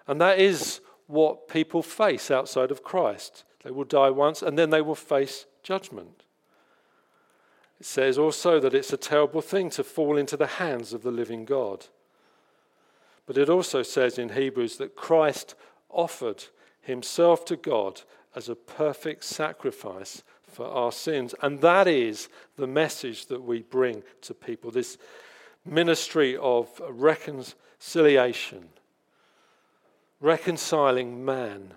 And 0.06 0.20
that 0.20 0.38
is 0.38 0.80
what 1.06 1.46
people 1.46 1.82
face 1.82 2.30
outside 2.30 2.70
of 2.70 2.82
Christ. 2.82 3.44
They 3.62 3.70
will 3.70 3.84
die 3.84 4.10
once 4.10 4.42
and 4.42 4.58
then 4.58 4.70
they 4.70 4.80
will 4.80 4.94
face 4.94 5.46
judgment. 5.68 6.22
It 7.78 7.84
says 7.84 8.16
also 8.16 8.58
that 8.58 8.72
it's 8.72 8.92
a 8.92 8.96
terrible 8.96 9.42
thing 9.42 9.68
to 9.70 9.84
fall 9.84 10.16
into 10.16 10.34
the 10.34 10.46
hands 10.46 10.94
of 10.94 11.02
the 11.02 11.10
living 11.10 11.44
God. 11.44 11.84
But 13.26 13.36
it 13.36 13.50
also 13.50 13.82
says 13.82 14.18
in 14.18 14.30
Hebrews 14.30 14.78
that 14.78 14.96
Christ 14.96 15.54
offered 15.90 16.44
himself 16.80 17.44
to 17.44 17.56
God 17.56 18.00
as 18.34 18.48
a 18.48 18.54
perfect 18.54 19.24
sacrifice 19.24 20.22
for 20.46 20.66
our 20.66 20.90
sins. 20.90 21.34
And 21.42 21.60
that 21.60 21.86
is 21.86 22.30
the 22.56 22.66
message 22.66 23.26
that 23.26 23.42
we 23.42 23.60
bring 23.60 24.02
to 24.22 24.32
people 24.32 24.70
this 24.70 24.96
ministry 25.66 26.34
of 26.38 26.80
reconciliation 26.88 28.70
reconciling 30.20 31.24
man 31.24 31.74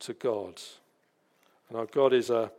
to 0.00 0.12
God. 0.12 0.60
And 1.68 1.78
our 1.78 1.86
God 1.86 2.12
is 2.12 2.28
a, 2.30 2.50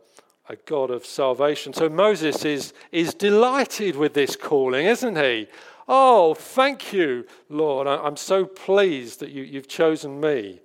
a 0.48 0.56
God 0.56 0.90
of 0.90 1.06
salvation. 1.06 1.72
So 1.72 1.88
Moses 1.88 2.44
is, 2.44 2.74
is 2.92 3.14
delighted 3.14 3.96
with 3.96 4.14
this 4.14 4.36
calling, 4.36 4.86
isn't 4.86 5.16
he? 5.16 5.48
Oh, 5.88 6.34
thank 6.34 6.92
you, 6.92 7.26
Lord. 7.48 7.86
I, 7.86 8.06
am 8.06 8.16
so 8.16 8.44
pleased 8.44 9.20
that 9.20 9.30
you, 9.30 9.42
you've 9.42 9.68
chosen 9.68 10.20
me 10.20 10.60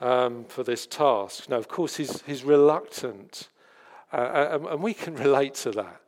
um, 0.00 0.44
for 0.44 0.62
this 0.62 0.86
task. 0.86 1.48
Now, 1.48 1.56
of 1.56 1.68
course, 1.68 1.96
he's, 1.96 2.22
he's 2.22 2.44
reluctant. 2.44 3.48
Uh, 4.12 4.48
and, 4.52 4.66
and 4.66 4.82
we 4.82 4.94
can 4.94 5.14
relate 5.16 5.54
to 5.54 5.70
that, 5.72 6.00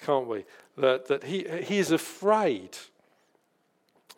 can't 0.00 0.26
we? 0.26 0.44
That, 0.76 1.08
that 1.08 1.24
he, 1.24 1.46
he 1.62 1.78
is 1.78 1.90
afraid. 1.90 2.76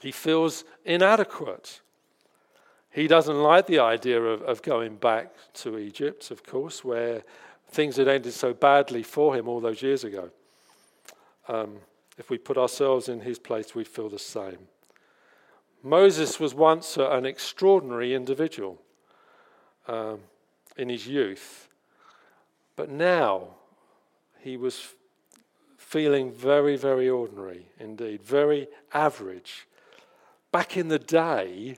He 0.01 0.13
feels 0.13 0.65
inadequate. 0.85 1.81
He 2.91 3.07
doesn't 3.07 3.41
like 3.41 3.67
the 3.67 3.79
idea 3.79 4.21
of, 4.21 4.43
of 4.43 4.63
going 4.63 4.97
back 4.97 5.33
to 5.55 5.79
Egypt, 5.79 6.31
of 6.31 6.45
course, 6.45 6.85
where 6.85 7.23
things 7.71 7.97
had 7.97 8.09
ended 8.09 8.33
so 8.33 8.53
badly 8.53 9.03
for 9.03 9.35
him 9.35 9.49
all 9.49 9.61
those 9.61 9.83
years 9.83 10.05
ago. 10.05 10.31
Um, 11.49 11.77
if 12.19 12.31
we 12.31 12.39
put 12.39 12.59
ourselves 12.59 13.09
in 13.09 13.21
his 13.21 13.39
place, 13.39 13.75
we'd 13.75 13.89
feel 13.89 14.09
the 14.09 14.19
same. 14.19 14.69
Moses 15.83 16.39
was 16.39 16.55
once 16.55 16.97
an 16.99 17.25
extraordinary 17.25 18.15
individual 18.15 18.81
um, 19.89 20.21
in 20.77 20.89
his 20.89 21.07
youth, 21.07 21.69
but 22.77 22.91
now 22.91 23.49
he 24.41 24.57
was 24.57 24.95
feeling 25.79 26.31
very, 26.31 26.77
very 26.77 27.09
ordinary 27.09 27.67
indeed, 27.79 28.23
very 28.23 28.69
average. 28.93 29.67
Back 30.53 30.77
in 30.77 30.89
the 30.89 30.99
day, 30.99 31.77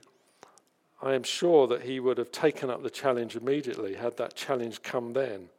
I 1.01 1.13
am 1.13 1.23
sure 1.23 1.67
that 1.67 1.83
he 1.83 1.99
would 1.99 2.17
have 2.17 2.31
taken 2.31 2.69
up 2.69 2.83
the 2.83 2.89
challenge 2.89 3.35
immediately 3.35 3.95
had 3.95 4.17
that 4.17 4.35
challenge 4.35 4.81
come 4.81 5.13
then. 5.13 5.49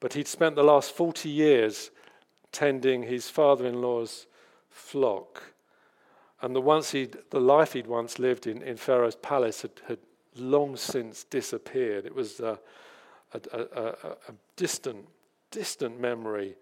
But 0.00 0.14
he'd 0.14 0.26
spent 0.26 0.56
the 0.56 0.64
last 0.64 0.92
40 0.92 1.28
years 1.28 1.90
tending 2.52 3.04
his 3.04 3.28
father 3.28 3.66
in 3.66 3.80
law's 3.80 4.26
flock. 4.70 5.42
And 6.40 6.56
the, 6.56 6.60
once 6.60 6.92
he'd, 6.92 7.18
the 7.30 7.40
life 7.40 7.74
he'd 7.74 7.86
once 7.86 8.18
lived 8.18 8.46
in, 8.46 8.62
in 8.62 8.76
Pharaoh's 8.76 9.16
palace 9.16 9.62
had, 9.62 9.72
had 9.86 9.98
long 10.36 10.76
since 10.76 11.24
disappeared. 11.24 12.06
It 12.06 12.14
was 12.14 12.40
a, 12.40 12.58
a, 13.34 13.40
a, 13.52 13.84
a 14.28 14.34
distant, 14.56 15.06
distant 15.50 16.00
memory. 16.00 16.56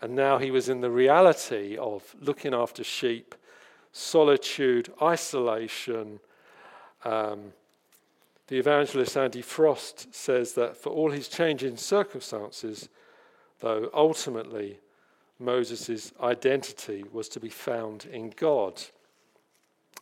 And 0.00 0.14
now 0.14 0.38
he 0.38 0.50
was 0.50 0.68
in 0.68 0.80
the 0.80 0.90
reality 0.90 1.76
of 1.76 2.14
looking 2.20 2.54
after 2.54 2.82
sheep, 2.82 3.34
solitude, 3.92 4.92
isolation, 5.00 6.20
um, 7.04 7.52
the 8.48 8.58
evangelist 8.58 9.16
Andy 9.16 9.42
Frost 9.42 10.14
says 10.14 10.54
that 10.54 10.76
for 10.76 10.90
all 10.90 11.10
his 11.10 11.28
changing 11.28 11.76
circumstances, 11.76 12.88
though 13.60 13.90
ultimately 13.92 14.80
Moses' 15.38 16.12
identity 16.20 17.04
was 17.12 17.28
to 17.28 17.40
be 17.40 17.50
found 17.50 18.06
in 18.06 18.30
God. 18.30 18.82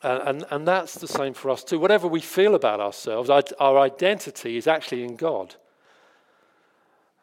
And, 0.02 0.44
and 0.50 0.66
that's 0.66 0.94
the 0.94 1.08
same 1.08 1.34
for 1.34 1.50
us 1.50 1.64
too. 1.64 1.78
Whatever 1.80 2.06
we 2.06 2.20
feel 2.20 2.54
about 2.54 2.80
ourselves, 2.80 3.30
our, 3.30 3.42
our 3.58 3.78
identity 3.78 4.56
is 4.56 4.66
actually 4.66 5.02
in 5.02 5.16
God. 5.16 5.56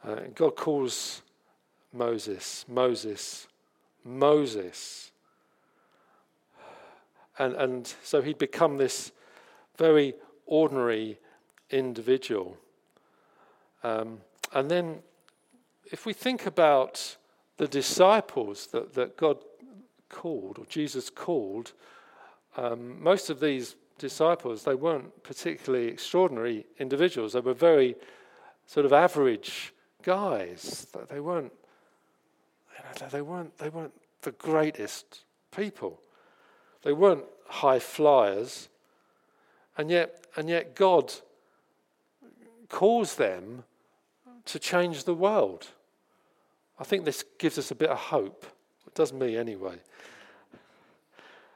Uh, 0.05 0.15
God 0.36 0.55
calls 0.57 1.21
Moses, 1.93 2.65
Moses, 2.67 3.47
Moses. 4.03 5.12
And, 7.39 7.55
and 7.55 7.93
so 8.03 8.21
he'd 8.21 8.38
become 8.38 8.77
this 8.77 9.12
very 9.77 10.15
ordinary 10.45 11.19
individual. 11.69 12.58
Um, 13.84 14.19
and 14.53 14.69
then, 14.69 14.99
if 15.91 16.06
we 16.06 16.13
think 16.13 16.45
about 16.45 17.17
the 17.58 17.67
disciples 17.67 18.67
that, 18.67 18.93
that 18.93 19.17
God 19.17 19.38
called, 20.10 20.60
or 20.60 20.65
Jesus 20.65 21.10
called, 21.10 21.73
um, 22.58 23.01
most 23.01 23.29
of 23.29 23.39
these 23.39 23.75
disciples, 23.97 24.63
they 24.63 24.75
weren't 24.75 25.23
particularly 25.23 25.88
extraordinary 25.88 26.65
individuals. 26.79 27.34
They 27.34 27.39
were 27.39 27.53
very 27.53 27.95
sort 28.65 28.86
of 28.86 28.93
average 28.93 29.73
guys. 30.03 30.88
They 31.10 31.19
weren't, 31.19 31.51
they 33.12 33.21
weren't, 33.21 33.58
they 33.58 33.69
weren't 33.69 33.93
the 34.21 34.32
greatest 34.32 35.21
people. 35.56 35.99
They 36.84 36.93
weren't 36.93 37.25
high 37.47 37.79
flyers. 37.79 38.69
And 39.77 39.89
yet, 39.89 40.25
and 40.36 40.49
yet 40.49 40.75
God 40.75 41.13
calls 42.69 43.15
them 43.15 43.63
to 44.45 44.59
change 44.59 45.03
the 45.03 45.13
world. 45.13 45.67
I 46.79 46.83
think 46.83 47.05
this 47.05 47.23
gives 47.38 47.57
us 47.57 47.71
a 47.71 47.75
bit 47.75 47.89
of 47.89 47.97
hope. 47.97 48.45
It 48.86 48.93
does 48.95 49.13
me 49.13 49.38
anyway. 49.38 49.77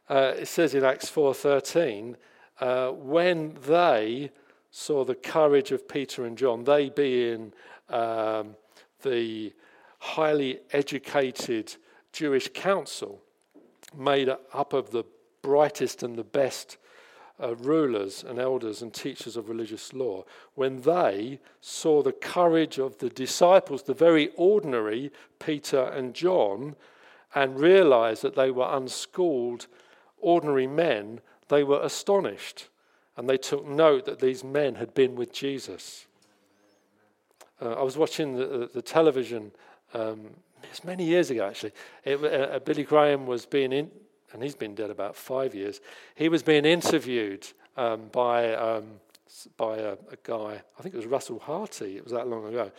Uh, 0.10 0.34
it 0.38 0.48
says 0.48 0.74
in 0.74 0.86
Acts 0.86 1.10
4:13, 1.10 2.16
uh, 2.60 2.92
when 2.92 3.58
they 3.68 4.32
saw 4.72 5.04
the 5.04 5.16
courage 5.16 5.72
of 5.72 5.88
Peter 5.88 6.26
and 6.26 6.38
John, 6.38 6.64
they 6.64 6.90
being 6.90 7.54
um, 7.90 8.56
the 9.02 9.54
highly 10.00 10.60
educated 10.72 11.76
Jewish 12.14 12.50
council, 12.54 13.22
made 13.96 14.30
up 14.30 14.74
of 14.74 14.92
the 14.92 15.04
brightest 15.42 16.04
and 16.04 16.18
the 16.18 16.24
best 16.24 16.78
uh, 17.42 17.56
rulers 17.56 18.24
and 18.24 18.40
elders 18.40 18.82
and 18.82 18.94
teachers 18.94 19.38
of 19.38 19.50
religious 19.50 19.94
law, 19.94 20.24
when 20.56 20.82
they 20.82 21.40
saw 21.62 22.02
the 22.02 22.12
courage 22.12 22.80
of 22.80 22.98
the 22.98 23.10
disciples, 23.10 23.84
the 23.84 23.94
very 23.94 24.32
ordinary 24.36 25.12
Peter 25.40 25.84
and 25.84 26.14
John, 26.14 26.76
and 27.36 27.60
realized 27.60 28.22
that 28.24 28.36
they 28.36 28.52
were 28.52 28.68
unschooled, 28.76 29.68
ordinary 30.20 30.68
men, 30.68 31.22
they 31.50 31.64
were 31.64 31.82
astonished. 31.82 32.68
And 33.16 33.30
they 33.30 33.38
took 33.38 33.66
note 33.66 34.06
that 34.06 34.20
these 34.20 34.44
men 34.44 34.76
had 34.76 34.94
been 34.94 35.16
with 35.16 35.34
Jesus. 35.34 36.06
Uh, 37.62 37.74
I 37.74 37.84
was 37.84 37.98
watching 37.98 38.36
the, 38.36 38.70
the 38.72 38.82
television 38.82 39.52
um, 39.94 40.30
it's 40.64 40.84
many 40.84 41.06
years 41.06 41.30
ago 41.30 41.48
actually. 41.48 41.74
It, 42.04 42.24
uh, 42.24 42.28
uh, 42.28 42.60
Billy 42.60 42.84
Graham 42.84 43.26
was 43.26 43.46
being 43.46 43.72
in, 43.72 43.92
and 44.34 44.44
he's 44.44 44.56
been 44.56 44.76
dead 44.76 44.90
about 44.90 45.16
five 45.16 45.56
years. 45.56 45.82
He 46.16 46.30
was 46.30 46.44
being 46.44 46.66
interviewed 46.66 47.48
um, 47.76 48.10
by 48.12 48.54
um, 48.56 49.00
by 49.58 49.78
a, 49.78 49.94
a, 49.94 50.18
guy. 50.24 50.62
I 50.78 50.82
think 50.82 50.96
it 50.96 50.98
was 50.98 51.06
Russell 51.06 51.40
Harty. 51.40 51.98
It 51.98 52.04
was 52.04 52.14
that 52.14 52.28
long 52.28 52.48
ago. 52.48 52.72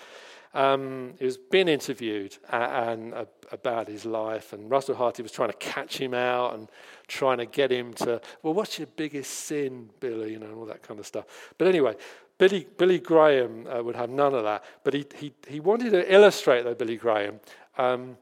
Um, 0.54 1.14
he 1.18 1.26
was 1.26 1.36
being 1.36 1.68
interviewed 1.68 2.36
and, 2.50 3.12
and 3.12 3.26
about 3.52 3.88
his 3.88 4.06
life, 4.06 4.52
and 4.52 4.70
Russell 4.70 4.94
Harty 4.94 5.22
was 5.22 5.30
trying 5.30 5.50
to 5.50 5.56
catch 5.58 5.98
him 5.98 6.14
out 6.14 6.54
and 6.54 6.68
trying 7.06 7.38
to 7.38 7.46
get 7.46 7.70
him 7.70 7.92
to, 7.94 8.20
well, 8.42 8.54
what's 8.54 8.78
your 8.78 8.88
biggest 8.96 9.30
sin, 9.30 9.90
Billy? 10.00 10.32
You 10.32 10.38
know, 10.38 10.46
and 10.46 10.54
all 10.54 10.66
that 10.66 10.82
kind 10.82 10.98
of 10.98 11.06
stuff. 11.06 11.26
But 11.58 11.68
anyway, 11.68 11.96
Billy, 12.38 12.66
Billy 12.76 12.98
Graham 12.98 13.66
uh, 13.66 13.82
would 13.82 13.96
have 13.96 14.10
none 14.10 14.34
of 14.34 14.44
that. 14.44 14.64
But 14.84 14.94
he, 14.94 15.06
he, 15.16 15.34
he 15.46 15.60
wanted 15.60 15.90
to 15.90 16.12
illustrate, 16.12 16.62
though, 16.62 16.74
Billy 16.74 16.96
Graham, 16.96 17.40
um, 17.76 18.16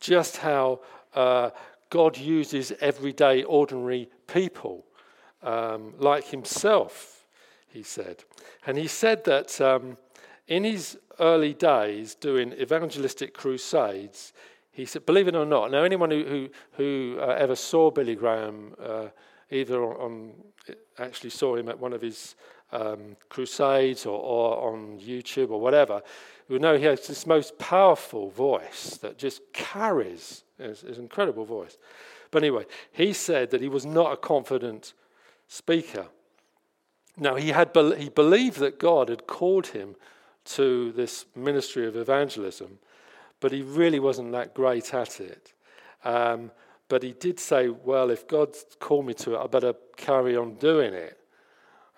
just 0.00 0.36
how 0.36 0.80
uh, 1.14 1.50
God 1.92 2.16
uses 2.16 2.72
everyday, 2.80 3.42
ordinary 3.42 4.08
people 4.26 4.86
um, 5.42 5.92
like 5.98 6.24
himself, 6.24 7.26
he 7.68 7.82
said. 7.82 8.24
And 8.66 8.78
he 8.78 8.86
said 8.86 9.24
that 9.24 9.60
um, 9.60 9.98
in 10.48 10.64
his 10.64 10.96
early 11.20 11.52
days 11.52 12.14
doing 12.14 12.54
evangelistic 12.54 13.34
crusades, 13.34 14.32
he 14.70 14.86
said, 14.86 15.04
believe 15.04 15.28
it 15.28 15.36
or 15.36 15.44
not, 15.44 15.70
now 15.70 15.84
anyone 15.84 16.10
who, 16.10 16.24
who, 16.24 16.48
who 16.78 17.18
uh, 17.20 17.36
ever 17.38 17.54
saw 17.54 17.90
Billy 17.90 18.14
Graham, 18.14 18.74
uh, 18.82 19.08
either 19.50 19.84
on, 19.84 19.96
on, 20.00 20.32
actually 20.96 21.28
saw 21.28 21.56
him 21.56 21.68
at 21.68 21.78
one 21.78 21.92
of 21.92 22.00
his 22.00 22.36
um, 22.72 23.16
crusades 23.28 24.06
or, 24.06 24.18
or, 24.18 24.72
on 24.72 24.98
YouTube 24.98 25.50
or 25.50 25.60
whatever, 25.60 26.00
you 26.48 26.58
know 26.58 26.78
he 26.78 26.84
has 26.84 27.06
this 27.06 27.26
most 27.26 27.58
powerful 27.58 28.30
voice 28.30 28.96
that 29.02 29.18
just 29.18 29.42
carries, 29.52 30.44
his, 30.62 30.80
his 30.82 30.98
incredible 30.98 31.44
voice. 31.44 31.78
But 32.30 32.42
anyway, 32.42 32.66
he 32.92 33.12
said 33.12 33.50
that 33.50 33.60
he 33.60 33.68
was 33.68 33.84
not 33.84 34.12
a 34.12 34.16
confident 34.16 34.94
speaker. 35.48 36.06
Now, 37.16 37.36
he, 37.36 37.50
had 37.50 37.72
be- 37.72 37.96
he 37.96 38.08
believed 38.08 38.58
that 38.58 38.78
God 38.78 39.08
had 39.08 39.26
called 39.26 39.68
him 39.68 39.96
to 40.44 40.92
this 40.92 41.26
ministry 41.36 41.86
of 41.86 41.96
evangelism, 41.96 42.78
but 43.40 43.52
he 43.52 43.62
really 43.62 44.00
wasn't 44.00 44.32
that 44.32 44.54
great 44.54 44.94
at 44.94 45.20
it. 45.20 45.52
Um, 46.04 46.50
but 46.88 47.02
he 47.02 47.12
did 47.12 47.38
say, 47.38 47.68
Well, 47.68 48.10
if 48.10 48.26
God's 48.26 48.64
called 48.80 49.06
me 49.06 49.14
to 49.14 49.34
it, 49.34 49.38
I 49.38 49.46
better 49.46 49.74
carry 49.96 50.36
on 50.36 50.54
doing 50.54 50.94
it. 50.94 51.18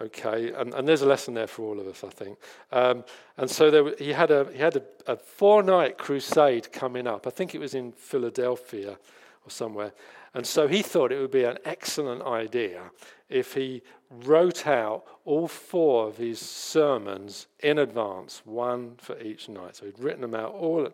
Okay, 0.00 0.52
and, 0.52 0.74
and 0.74 0.88
there's 0.88 1.02
a 1.02 1.06
lesson 1.06 1.34
there 1.34 1.46
for 1.46 1.62
all 1.62 1.78
of 1.78 1.86
us, 1.86 2.02
I 2.02 2.08
think. 2.08 2.38
Um, 2.72 3.04
and 3.36 3.48
so 3.48 3.70
there, 3.70 3.94
he 3.96 4.12
had, 4.12 4.32
a, 4.32 4.48
he 4.52 4.58
had 4.58 4.76
a, 4.76 4.82
a 5.06 5.16
four 5.16 5.62
night 5.62 5.98
crusade 5.98 6.72
coming 6.72 7.06
up. 7.06 7.26
I 7.26 7.30
think 7.30 7.54
it 7.54 7.58
was 7.58 7.74
in 7.74 7.92
Philadelphia 7.92 8.98
or 9.44 9.50
somewhere. 9.50 9.92
And 10.34 10.44
so 10.44 10.66
he 10.66 10.82
thought 10.82 11.12
it 11.12 11.20
would 11.20 11.30
be 11.30 11.44
an 11.44 11.58
excellent 11.64 12.22
idea 12.22 12.90
if 13.28 13.54
he 13.54 13.82
wrote 14.10 14.66
out 14.66 15.04
all 15.24 15.46
four 15.46 16.08
of 16.08 16.16
his 16.16 16.40
sermons 16.40 17.46
in 17.60 17.78
advance, 17.78 18.42
one 18.44 18.94
for 18.98 19.18
each 19.20 19.48
night. 19.48 19.76
So 19.76 19.86
he'd 19.86 19.98
written 19.98 20.22
them 20.22 20.34
out 20.34 20.52
all, 20.52 20.88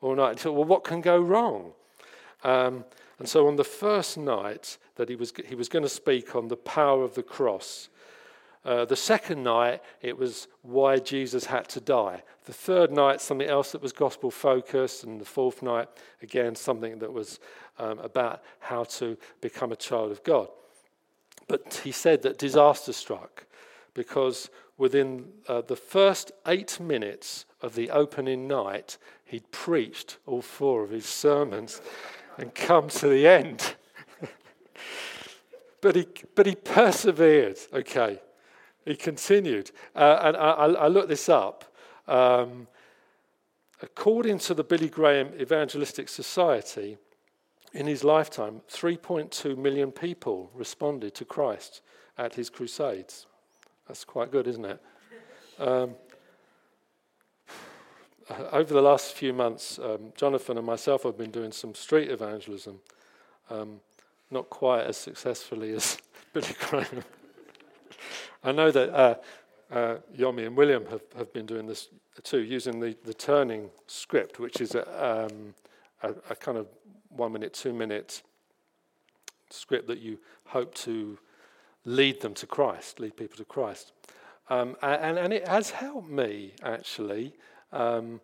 all 0.00 0.14
night. 0.14 0.38
He 0.38 0.42
thought, 0.42 0.52
well, 0.52 0.64
what 0.64 0.82
can 0.82 1.02
go 1.02 1.20
wrong? 1.20 1.72
Um, 2.42 2.84
and 3.18 3.28
so 3.28 3.46
on 3.46 3.56
the 3.56 3.64
first 3.64 4.16
night 4.16 4.78
that 4.96 5.10
he 5.10 5.14
was, 5.14 5.32
he 5.46 5.54
was 5.54 5.68
going 5.68 5.82
to 5.82 5.90
speak 5.90 6.34
on 6.34 6.48
the 6.48 6.56
power 6.56 7.02
of 7.02 7.14
the 7.14 7.22
cross, 7.22 7.90
uh, 8.64 8.84
the 8.84 8.96
second 8.96 9.42
night, 9.42 9.82
it 10.02 10.16
was 10.16 10.46
why 10.62 10.98
Jesus 10.98 11.46
had 11.46 11.68
to 11.70 11.80
die. 11.80 12.22
The 12.44 12.52
third 12.52 12.92
night, 12.92 13.20
something 13.20 13.48
else 13.48 13.72
that 13.72 13.80
was 13.80 13.92
gospel 13.92 14.30
focused. 14.30 15.04
And 15.04 15.20
the 15.20 15.24
fourth 15.24 15.62
night, 15.62 15.88
again, 16.22 16.54
something 16.54 16.98
that 16.98 17.12
was 17.12 17.40
um, 17.78 17.98
about 18.00 18.42
how 18.58 18.84
to 18.84 19.16
become 19.40 19.72
a 19.72 19.76
child 19.76 20.10
of 20.10 20.22
God. 20.24 20.48
But 21.48 21.80
he 21.84 21.90
said 21.90 22.22
that 22.22 22.38
disaster 22.38 22.92
struck 22.92 23.46
because 23.94 24.50
within 24.76 25.26
uh, 25.48 25.62
the 25.62 25.76
first 25.76 26.30
eight 26.46 26.78
minutes 26.78 27.46
of 27.62 27.74
the 27.74 27.90
opening 27.90 28.46
night, 28.46 28.98
he'd 29.24 29.50
preached 29.50 30.18
all 30.26 30.42
four 30.42 30.84
of 30.84 30.90
his 30.90 31.06
sermons 31.06 31.80
and 32.36 32.54
come 32.54 32.88
to 32.88 33.08
the 33.08 33.26
end. 33.26 33.74
but, 35.80 35.96
he, 35.96 36.06
but 36.34 36.46
he 36.46 36.54
persevered, 36.54 37.56
okay. 37.72 38.20
He 38.90 38.96
continued. 38.96 39.70
Uh, 39.94 40.18
and 40.20 40.36
I, 40.36 40.50
I, 40.50 40.88
looked 40.88 41.08
this 41.08 41.28
up. 41.28 41.76
Um, 42.08 42.66
according 43.80 44.40
to 44.40 44.54
the 44.54 44.64
Billy 44.64 44.88
Graham 44.88 45.28
Evangelistic 45.40 46.08
Society, 46.08 46.98
in 47.72 47.86
his 47.86 48.02
lifetime, 48.02 48.62
3.2 48.68 49.56
million 49.56 49.92
people 49.92 50.50
responded 50.52 51.14
to 51.14 51.24
Christ 51.24 51.82
at 52.18 52.34
his 52.34 52.50
crusades. 52.50 53.28
That's 53.86 54.04
quite 54.04 54.32
good, 54.32 54.48
isn't 54.48 54.64
it? 54.64 54.82
Um, 55.60 55.94
over 58.50 58.74
the 58.74 58.82
last 58.82 59.12
few 59.12 59.32
months, 59.32 59.78
um, 59.78 60.12
Jonathan 60.16 60.58
and 60.58 60.66
myself 60.66 61.04
have 61.04 61.16
been 61.16 61.30
doing 61.30 61.52
some 61.52 61.76
street 61.76 62.10
evangelism, 62.10 62.80
um, 63.50 63.78
not 64.32 64.50
quite 64.50 64.82
as 64.82 64.96
successfully 64.96 65.74
as 65.74 65.96
Billy 66.32 66.56
Graham. 66.58 67.04
I 68.42 68.52
know 68.52 68.70
that 68.70 68.90
uh, 68.90 69.14
uh, 69.70 69.96
Yomi 70.16 70.46
and 70.46 70.56
William 70.56 70.86
have, 70.86 71.02
have 71.16 71.32
been 71.32 71.46
doing 71.46 71.66
this 71.66 71.88
too, 72.22 72.40
using 72.40 72.80
the, 72.80 72.96
the 73.04 73.14
turning 73.14 73.70
script, 73.86 74.38
which 74.38 74.60
is 74.60 74.74
a, 74.74 75.26
um, 75.26 75.54
a, 76.02 76.14
a 76.30 76.36
kind 76.36 76.58
of 76.58 76.66
one 77.08 77.32
minute, 77.32 77.54
two 77.54 77.72
minute 77.72 78.22
script 79.50 79.86
that 79.88 79.98
you 79.98 80.18
hope 80.46 80.74
to 80.74 81.18
lead 81.84 82.20
them 82.20 82.34
to 82.34 82.46
Christ, 82.46 83.00
lead 83.00 83.16
people 83.16 83.36
to 83.36 83.44
Christ. 83.44 83.92
Um, 84.48 84.76
and, 84.82 85.18
and 85.18 85.32
it 85.32 85.46
has 85.46 85.70
helped 85.70 86.10
me, 86.10 86.54
actually, 86.62 87.34
um, 87.72 88.20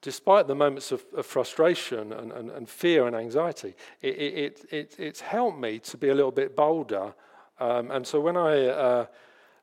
despite 0.00 0.46
the 0.46 0.54
moments 0.54 0.92
of, 0.92 1.04
of 1.16 1.26
frustration 1.26 2.12
and, 2.12 2.30
and, 2.30 2.50
and, 2.50 2.68
fear 2.68 3.06
and 3.06 3.16
anxiety, 3.16 3.74
it, 4.00 4.16
it, 4.16 4.66
it, 4.70 4.94
it's 4.98 5.20
helped 5.20 5.58
me 5.58 5.78
to 5.80 5.96
be 5.96 6.10
a 6.10 6.14
little 6.14 6.30
bit 6.30 6.54
bolder. 6.54 7.14
Um, 7.58 7.90
and 7.90 8.06
so 8.06 8.20
when 8.20 8.36
I, 8.36 8.66
uh, 8.66 9.06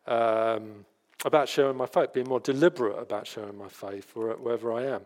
um, 0.07 0.85
about 1.25 1.47
sharing 1.47 1.77
my 1.77 1.85
faith, 1.85 2.13
being 2.13 2.27
more 2.27 2.39
deliberate 2.39 2.97
about 2.97 3.27
sharing 3.27 3.57
my 3.57 3.67
faith 3.67 4.15
wherever 4.15 4.73
I 4.73 4.85
am. 4.85 5.01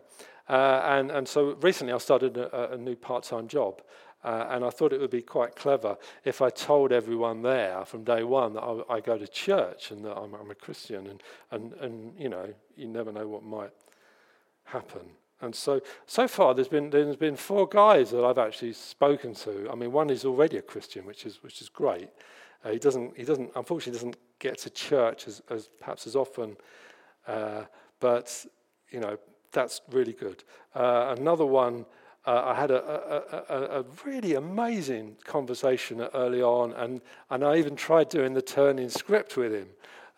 Uh, 0.48 0.80
and, 0.84 1.10
and 1.10 1.28
so 1.28 1.56
recently 1.60 1.92
I 1.92 1.98
started 1.98 2.36
a, 2.36 2.72
a 2.72 2.76
new 2.76 2.96
part 2.96 3.24
time 3.24 3.48
job. 3.48 3.82
Uh, 4.24 4.46
and 4.50 4.64
I 4.64 4.70
thought 4.70 4.92
it 4.92 5.00
would 5.00 5.10
be 5.10 5.22
quite 5.22 5.54
clever 5.54 5.96
if 6.24 6.42
I 6.42 6.50
told 6.50 6.90
everyone 6.90 7.42
there 7.42 7.84
from 7.84 8.02
day 8.02 8.24
one 8.24 8.54
that 8.54 8.62
I, 8.62 8.94
I 8.94 9.00
go 9.00 9.16
to 9.16 9.26
church 9.28 9.92
and 9.92 10.04
that 10.04 10.16
I'm, 10.16 10.34
I'm, 10.34 10.50
a 10.50 10.54
Christian. 10.54 11.06
And, 11.06 11.22
and, 11.52 11.72
and, 11.74 12.12
you 12.18 12.28
know, 12.28 12.52
you 12.76 12.88
never 12.88 13.12
know 13.12 13.28
what 13.28 13.44
might 13.44 13.70
happen. 14.64 15.02
And 15.42 15.54
so, 15.54 15.80
so 16.06 16.26
far, 16.26 16.54
there's 16.54 16.66
been, 16.66 16.90
there's 16.90 17.14
been 17.14 17.36
four 17.36 17.68
guys 17.68 18.10
that 18.10 18.24
I've 18.24 18.38
actually 18.38 18.72
spoken 18.72 19.32
to. 19.34 19.70
I 19.70 19.76
mean, 19.76 19.92
one 19.92 20.10
is 20.10 20.24
already 20.24 20.56
a 20.56 20.62
Christian, 20.62 21.06
which 21.06 21.24
is, 21.24 21.42
which 21.44 21.62
is 21.62 21.68
great. 21.68 22.08
Uh, 22.64 22.70
he, 22.70 22.78
doesn't, 22.78 23.16
he 23.16 23.24
doesn't, 23.24 23.50
unfortunately, 23.54 23.92
doesn't 23.92 24.16
get 24.38 24.58
to 24.58 24.70
church 24.70 25.26
as, 25.28 25.42
as 25.50 25.68
perhaps 25.80 26.06
as 26.06 26.16
often. 26.16 26.56
Uh, 27.26 27.62
but, 28.00 28.46
you 28.90 29.00
know, 29.00 29.18
that's 29.52 29.80
really 29.90 30.12
good. 30.12 30.44
Uh, 30.74 31.14
another 31.18 31.46
one, 31.46 31.86
uh, 32.26 32.42
I 32.46 32.54
had 32.54 32.70
a, 32.70 32.82
a, 32.82 33.54
a, 33.54 33.80
a, 33.80 33.84
really 34.04 34.34
amazing 34.34 35.16
conversation 35.24 36.00
early 36.12 36.42
on, 36.42 36.72
and, 36.72 37.00
and 37.30 37.44
I 37.44 37.56
even 37.56 37.76
tried 37.76 38.08
doing 38.08 38.34
the 38.34 38.42
turning 38.42 38.88
script 38.88 39.36
with 39.36 39.54
him 39.54 39.68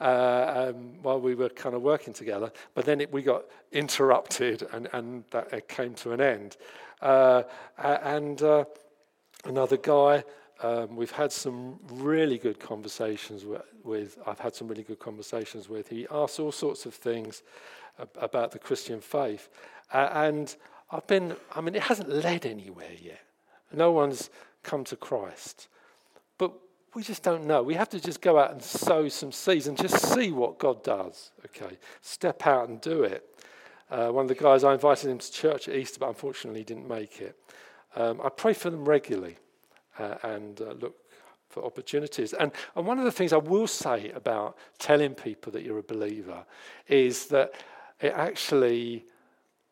uh, 0.01 0.71
um, 0.75 1.03
while 1.03 1.21
we 1.21 1.35
were 1.35 1.51
kind 1.51 1.75
of 1.75 1.83
working 1.83 2.15
together. 2.15 2.51
But 2.75 2.87
then 2.87 3.03
it, 3.03 3.13
we 3.13 3.23
got 3.23 3.45
interrupted, 3.73 4.67
and, 4.73 4.89
and 4.93 5.25
that 5.31 5.69
came 5.69 5.95
to 5.95 6.13
an 6.13 6.21
end. 6.21 6.57
Uh, 7.03 7.43
and 7.77 8.43
another 9.45 9.77
guy, 9.77 10.25
um, 10.63 10.97
we've 10.97 11.13
had 11.13 11.31
some 11.31 11.79
really 11.89 12.37
good 12.37 12.59
conversations 12.59 13.45
with, 13.45 13.63
with, 13.85 14.19
I've 14.27 14.41
had 14.41 14.55
some 14.55 14.67
really 14.67 14.83
good 14.83 14.99
conversations 14.99 15.69
with. 15.69 15.89
He 15.89 16.07
asks 16.11 16.41
all 16.41 16.53
sorts 16.53 16.85
of 16.85 16.95
things 16.95 17.43
about 18.17 18.51
the 18.51 18.59
Christian 18.59 19.01
faith. 19.01 19.49
Uh, 19.93 20.09
and 20.13 20.55
I've 20.91 21.07
been, 21.07 21.37
I 21.55 21.61
mean, 21.61 21.75
it 21.75 21.83
hasn't 21.83 22.09
led 22.09 22.45
anywhere 22.45 22.93
yet. 23.01 23.21
No 23.73 23.93
one's 23.93 24.31
come 24.63 24.85
to 24.85 24.97
Christ. 24.97 25.69
But 26.39 26.53
we 26.95 27.03
just 27.03 27.23
don't 27.23 27.47
know. 27.47 27.63
We 27.63 27.75
have 27.75 27.89
to 27.91 28.01
just 28.01 28.21
go 28.21 28.39
out 28.39 28.51
and 28.51 28.63
sow 28.63 29.09
some 29.09 29.31
seeds 29.31 29.69
and 29.69 29.77
just 29.77 30.13
see 30.13 30.33
what 30.33 30.59
God 30.59 30.83
does. 30.83 31.31
Okay, 31.47 31.79
step 32.01 32.47
out 32.47 32.69
and 32.69 32.81
do 32.81 33.05
it. 33.05 33.25
Uh, 33.91 34.09
one 34.09 34.25
of 34.25 34.29
the 34.29 34.35
guys, 34.35 34.65
I 34.65 34.75
invited 34.75 35.09
him 35.09 35.19
to 35.19 35.33
church 35.33 35.69
at 35.69 35.75
Easter, 35.75 36.01
but 36.01 36.09
unfortunately 36.09 36.61
he 36.61 36.65
didn't 36.65 36.89
make 36.89 37.21
it. 37.21 37.37
Um, 37.97 38.21
I 38.23 38.29
pray 38.29 38.53
for 38.53 38.71
them 38.71 38.87
regularly 38.87 39.39
uh, 39.99 40.17
and 40.23 40.61
uh, 40.61 40.73
look 40.81 40.97
for 41.49 41.65
opportunities. 41.65 42.33
And, 42.35 42.53
and 42.77 42.87
one 42.87 42.99
of 42.99 43.05
the 43.05 43.13
things 43.13 43.33
I 43.33 43.39
will 43.39 43.67
say 43.67 44.11
about 44.11 44.57
telling 44.79 45.15
people 45.15 45.51
that 45.53 45.63
you're 45.63 45.79
a 45.79 45.83
believer 45.83 46.45
is 46.87 47.27
that 47.27 47.53
it 48.01 48.13
actually 48.15 49.05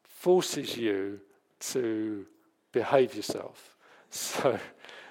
forces 0.05 0.77
you 0.77 1.21
to 1.61 2.27
behave 2.73 3.15
yourself. 3.15 3.77
So, 4.09 4.59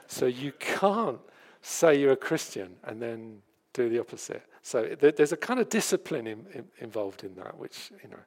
so 0.08 0.26
you 0.26 0.54
can't 0.54 1.20
say 1.62 2.00
you're 2.00 2.14
a 2.14 2.18
Christian 2.18 2.76
and 2.86 3.02
then 3.02 3.42
do 3.74 3.90
the 3.90 4.00
opposite. 4.00 4.44
So 4.62 4.96
there's 5.00 5.32
a 5.32 5.38
kind 5.38 5.60
of 5.60 5.70
discipline 5.70 6.26
in, 6.28 6.46
in, 6.54 6.66
involved 6.80 7.24
in 7.24 7.36
that, 7.36 7.58
which 7.58 7.92
you 8.02 8.10
know, 8.10 8.24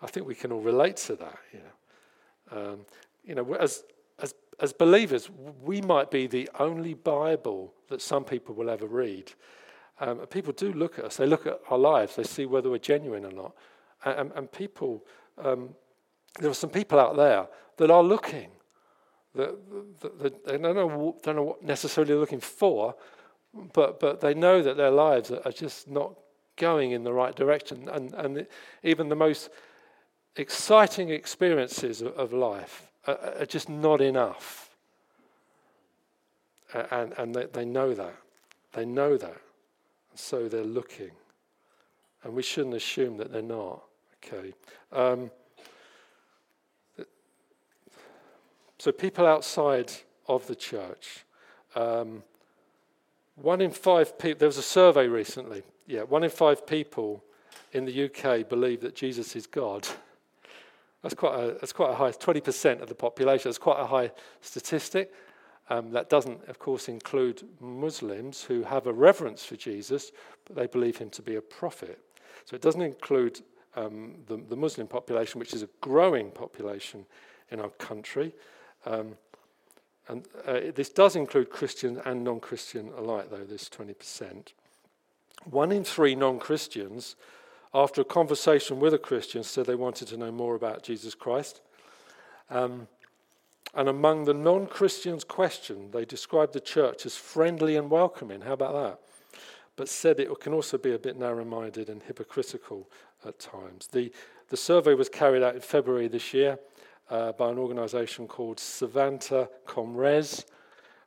I 0.00 0.06
think 0.06 0.26
we 0.26 0.34
can 0.34 0.52
all 0.52 0.60
relate 0.60 0.96
to 1.08 1.16
that. 1.16 1.38
You 1.52 1.60
know, 1.60 2.72
um, 2.72 2.80
you 3.24 3.34
know, 3.34 3.54
as 3.54 3.82
as 4.60 4.72
believers, 4.72 5.30
we 5.62 5.80
might 5.80 6.10
be 6.10 6.26
the 6.26 6.48
only 6.58 6.94
Bible 6.94 7.72
that 7.88 8.02
some 8.02 8.24
people 8.24 8.54
will 8.54 8.68
ever 8.68 8.86
read. 8.86 9.32
Um, 10.00 10.18
people 10.26 10.52
do 10.52 10.72
look 10.72 10.98
at 10.98 11.06
us; 11.06 11.16
they 11.16 11.26
look 11.26 11.46
at 11.46 11.60
our 11.70 11.78
lives, 11.78 12.16
they 12.16 12.24
see 12.24 12.46
whether 12.46 12.70
we're 12.70 12.78
genuine 12.78 13.24
or 13.24 13.32
not. 13.32 13.54
And, 14.04 14.32
and 14.34 14.50
people, 14.50 15.04
um, 15.38 15.70
there 16.38 16.50
are 16.50 16.54
some 16.54 16.70
people 16.70 16.98
out 16.98 17.16
there 17.16 17.48
that 17.76 17.90
are 17.90 18.02
looking. 18.02 18.50
They 19.34 19.46
don't 20.46 20.62
know, 20.62 21.16
don't 21.22 21.36
know 21.36 21.42
what 21.42 21.62
necessarily 21.62 22.14
looking 22.14 22.40
for, 22.40 22.94
but, 23.72 24.00
but 24.00 24.20
they 24.20 24.34
know 24.34 24.62
that 24.62 24.76
their 24.76 24.90
lives 24.90 25.30
are 25.30 25.52
just 25.52 25.88
not 25.88 26.14
going 26.56 26.92
in 26.92 27.04
the 27.04 27.12
right 27.12 27.34
direction. 27.34 27.88
And, 27.88 28.12
and 28.14 28.46
even 28.82 29.08
the 29.08 29.16
most 29.16 29.50
exciting 30.36 31.10
experiences 31.10 32.02
of, 32.02 32.12
of 32.14 32.32
life 32.32 32.89
are, 33.06 33.18
are, 33.40 33.46
just 33.46 33.68
not 33.68 34.00
enough. 34.00 34.70
And, 36.90 37.12
and 37.18 37.34
they, 37.34 37.46
they 37.46 37.64
know 37.64 37.94
that. 37.94 38.16
They 38.72 38.84
know 38.84 39.16
that. 39.16 39.40
So 40.14 40.48
they're 40.48 40.64
looking. 40.64 41.10
And 42.22 42.34
we 42.34 42.42
shouldn't 42.42 42.74
assume 42.74 43.16
that 43.16 43.32
they're 43.32 43.42
not. 43.42 43.82
Okay. 44.24 44.52
Um, 44.92 45.30
so 48.78 48.92
people 48.92 49.26
outside 49.26 49.92
of 50.28 50.46
the 50.46 50.54
church. 50.54 51.24
Um, 51.74 52.22
one 53.36 53.60
in 53.60 53.70
five 53.70 54.18
people, 54.18 54.38
there 54.38 54.48
was 54.48 54.58
a 54.58 54.62
survey 54.62 55.06
recently. 55.06 55.62
Yeah, 55.86 56.02
one 56.02 56.24
in 56.24 56.30
five 56.30 56.66
people 56.66 57.24
in 57.72 57.84
the 57.84 58.04
UK 58.04 58.48
believe 58.48 58.80
that 58.82 58.94
Jesus 58.94 59.34
is 59.36 59.46
God. 59.46 59.86
That's 61.02 61.14
quite 61.14 61.34
a, 61.38 61.46
that's 61.52 61.72
quite 61.72 61.90
a 61.90 61.94
high, 61.94 62.10
20% 62.10 62.82
of 62.82 62.88
the 62.88 62.94
population. 62.94 63.48
That's 63.48 63.58
quite 63.58 63.80
a 63.80 63.86
high 63.86 64.12
statistic. 64.40 65.12
Um, 65.70 65.92
that 65.92 66.10
doesn't, 66.10 66.46
of 66.48 66.58
course, 66.58 66.88
include 66.88 67.42
Muslims 67.60 68.42
who 68.42 68.64
have 68.64 68.86
a 68.86 68.92
reverence 68.92 69.44
for 69.44 69.56
Jesus, 69.56 70.10
but 70.44 70.56
they 70.56 70.66
believe 70.66 70.98
him 70.98 71.10
to 71.10 71.22
be 71.22 71.36
a 71.36 71.40
prophet. 71.40 72.00
So 72.44 72.56
it 72.56 72.62
doesn't 72.62 72.82
include 72.82 73.40
um, 73.76 74.16
the, 74.26 74.36
the, 74.36 74.56
Muslim 74.56 74.88
population, 74.88 75.38
which 75.38 75.54
is 75.54 75.62
a 75.62 75.68
growing 75.80 76.32
population 76.32 77.06
in 77.50 77.60
our 77.60 77.68
country. 77.68 78.34
Um, 78.84 79.16
and 80.08 80.26
uh, 80.44 80.72
this 80.74 80.88
does 80.88 81.14
include 81.14 81.50
Christian 81.50 82.00
and 82.04 82.24
non 82.24 82.40
Christian 82.40 82.90
alike, 82.96 83.30
though, 83.30 83.44
this 83.44 83.68
20%. 83.68 84.48
One 85.44 85.70
in 85.70 85.84
three 85.84 86.16
non 86.16 86.40
Christians, 86.40 87.14
after 87.72 88.00
a 88.00 88.04
conversation 88.04 88.80
with 88.80 88.94
a 88.94 88.98
Christian, 88.98 89.42
said 89.42 89.66
they 89.66 89.74
wanted 89.74 90.08
to 90.08 90.16
know 90.16 90.32
more 90.32 90.54
about 90.54 90.82
Jesus 90.82 91.14
Christ. 91.14 91.60
Um, 92.48 92.88
and 93.74 93.88
among 93.88 94.24
the 94.24 94.34
non 94.34 94.66
Christians 94.66 95.22
questioned, 95.22 95.92
they 95.92 96.04
described 96.04 96.52
the 96.52 96.60
church 96.60 97.06
as 97.06 97.16
friendly 97.16 97.76
and 97.76 97.90
welcoming. 97.90 98.40
How 98.40 98.54
about 98.54 98.72
that? 98.72 99.40
But 99.76 99.88
said 99.88 100.18
it 100.18 100.28
can 100.40 100.52
also 100.52 100.76
be 100.76 100.92
a 100.92 100.98
bit 100.98 101.16
narrow 101.16 101.44
minded 101.44 101.88
and 101.88 102.02
hypocritical 102.02 102.90
at 103.24 103.38
times. 103.38 103.86
The, 103.86 104.12
the 104.48 104.56
survey 104.56 104.94
was 104.94 105.08
carried 105.08 105.42
out 105.42 105.54
in 105.54 105.60
February 105.60 106.08
this 106.08 106.34
year 106.34 106.58
uh, 107.08 107.32
by 107.32 107.50
an 107.50 107.58
organisation 107.58 108.26
called 108.26 108.58
Savanta 108.58 109.48
Comres, 109.66 110.44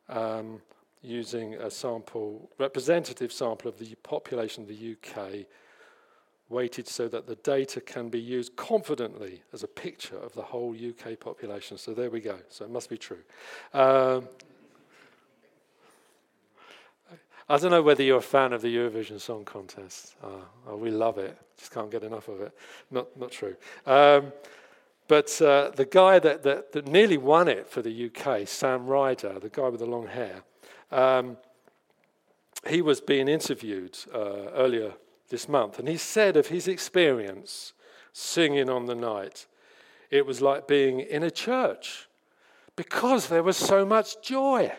um, 0.07 0.61
using 1.01 1.55
a 1.55 1.69
sample, 1.69 2.49
representative 2.57 3.33
sample 3.33 3.67
of 3.67 3.77
the 3.77 3.93
population 4.03 4.63
of 4.63 4.69
the 4.69 4.95
UK, 4.95 5.45
weighted 6.49 6.87
so 6.87 7.07
that 7.07 7.27
the 7.27 7.35
data 7.35 7.81
can 7.81 8.09
be 8.09 8.19
used 8.19 8.55
confidently 8.55 9.41
as 9.53 9.63
a 9.63 9.67
picture 9.67 10.17
of 10.17 10.33
the 10.33 10.41
whole 10.41 10.75
UK 10.75 11.19
population. 11.19 11.77
So 11.77 11.93
there 11.93 12.09
we 12.09 12.19
go. 12.19 12.37
So 12.49 12.65
it 12.65 12.71
must 12.71 12.89
be 12.89 12.97
true. 12.97 13.23
Um, 13.73 14.27
I 17.49 17.57
don't 17.57 17.71
know 17.71 17.81
whether 17.81 18.03
you're 18.03 18.19
a 18.19 18.21
fan 18.21 18.53
of 18.53 18.61
the 18.61 18.73
Eurovision 18.73 19.19
Song 19.19 19.43
Contest. 19.43 20.15
Uh, 20.23 20.27
oh, 20.67 20.77
we 20.77 20.91
love 20.91 21.17
it. 21.17 21.37
Just 21.57 21.71
can't 21.71 21.91
get 21.91 22.03
enough 22.03 22.27
of 22.27 22.41
it. 22.41 22.53
Not, 22.89 23.17
not 23.17 23.31
true. 23.31 23.55
Um, 23.85 24.31
but 25.07 25.41
uh, 25.41 25.71
the 25.75 25.85
guy 25.85 26.19
that, 26.19 26.43
that, 26.43 26.71
that, 26.71 26.87
nearly 26.87 27.17
won 27.17 27.49
it 27.49 27.67
for 27.67 27.81
the 27.81 28.05
UK, 28.09 28.47
Sam 28.47 28.87
Ryder, 28.87 29.39
the 29.39 29.49
guy 29.49 29.67
with 29.67 29.81
the 29.81 29.85
long 29.85 30.07
hair, 30.07 30.43
um, 30.91 31.37
he 32.67 32.81
was 32.81 33.01
being 33.01 33.27
interviewed 33.27 33.97
uh, 34.13 34.49
earlier 34.53 34.93
this 35.29 35.47
month, 35.47 35.79
and 35.79 35.87
he 35.87 35.97
said 35.97 36.37
of 36.37 36.47
his 36.47 36.67
experience 36.67 37.73
singing 38.11 38.69
on 38.69 38.85
the 38.85 38.95
night, 38.95 39.47
it 40.09 40.25
was 40.25 40.41
like 40.41 40.67
being 40.67 40.99
in 40.99 41.23
a 41.23 41.31
church 41.31 42.07
because 42.75 43.27
there 43.27 43.43
was 43.43 43.57
so 43.57 43.85
much 43.85 44.21
joy. 44.21 44.71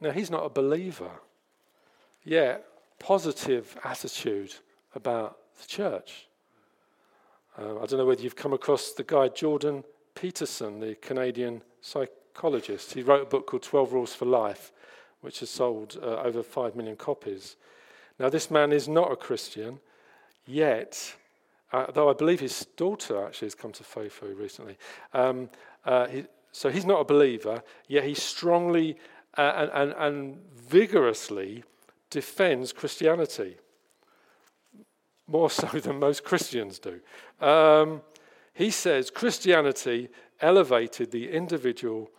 Now, 0.00 0.10
he's 0.10 0.30
not 0.30 0.44
a 0.44 0.50
believer, 0.50 1.10
yet, 2.24 2.64
positive 2.98 3.76
attitude 3.84 4.54
about 4.94 5.38
the 5.60 5.66
church. 5.66 6.28
Uh, 7.58 7.76
I 7.76 7.86
don't 7.86 7.98
know 7.98 8.06
whether 8.06 8.22
you've 8.22 8.36
come 8.36 8.52
across 8.52 8.92
the 8.92 9.02
guy 9.02 9.28
Jordan 9.28 9.84
Peterson, 10.14 10.80
the 10.80 10.94
Canadian 10.96 11.62
psychologist. 11.80 12.92
He 12.94 13.02
wrote 13.02 13.22
a 13.22 13.26
book 13.26 13.46
called 13.46 13.62
12 13.62 13.92
Rules 13.92 14.14
for 14.14 14.24
Life, 14.24 14.72
which 15.20 15.40
has 15.40 15.50
sold 15.50 15.98
uh, 16.02 16.22
over 16.22 16.42
5 16.42 16.76
million 16.76 16.96
copies. 16.96 17.56
Now, 18.20 18.28
this 18.28 18.50
man 18.50 18.70
is 18.70 18.86
not 18.86 19.10
a 19.10 19.16
Christian, 19.16 19.80
yet, 20.44 21.16
uh, 21.72 21.90
though 21.90 22.10
I 22.10 22.12
believe 22.12 22.40
his 22.40 22.66
daughter 22.76 23.26
actually 23.26 23.46
has 23.46 23.54
come 23.54 23.72
to 23.72 23.82
faith 23.82 24.20
very 24.20 24.34
recently. 24.34 24.76
Um, 25.14 25.48
uh, 25.86 26.06
he, 26.06 26.26
so 26.52 26.68
he's 26.68 26.84
not 26.84 27.00
a 27.00 27.04
believer, 27.04 27.62
yet 27.88 28.04
he 28.04 28.12
strongly 28.12 28.98
uh, 29.38 29.52
and, 29.56 29.70
and, 29.72 29.94
and 29.98 30.38
vigorously 30.54 31.64
defends 32.10 32.74
Christianity 32.74 33.56
more 35.26 35.48
so 35.50 35.66
than 35.78 35.98
most 35.98 36.22
Christians 36.22 36.78
do. 36.78 37.00
Um, 37.44 38.02
he 38.52 38.70
says 38.70 39.10
Christianity 39.10 40.10
elevated 40.42 41.10
the 41.10 41.30
individual 41.30 42.10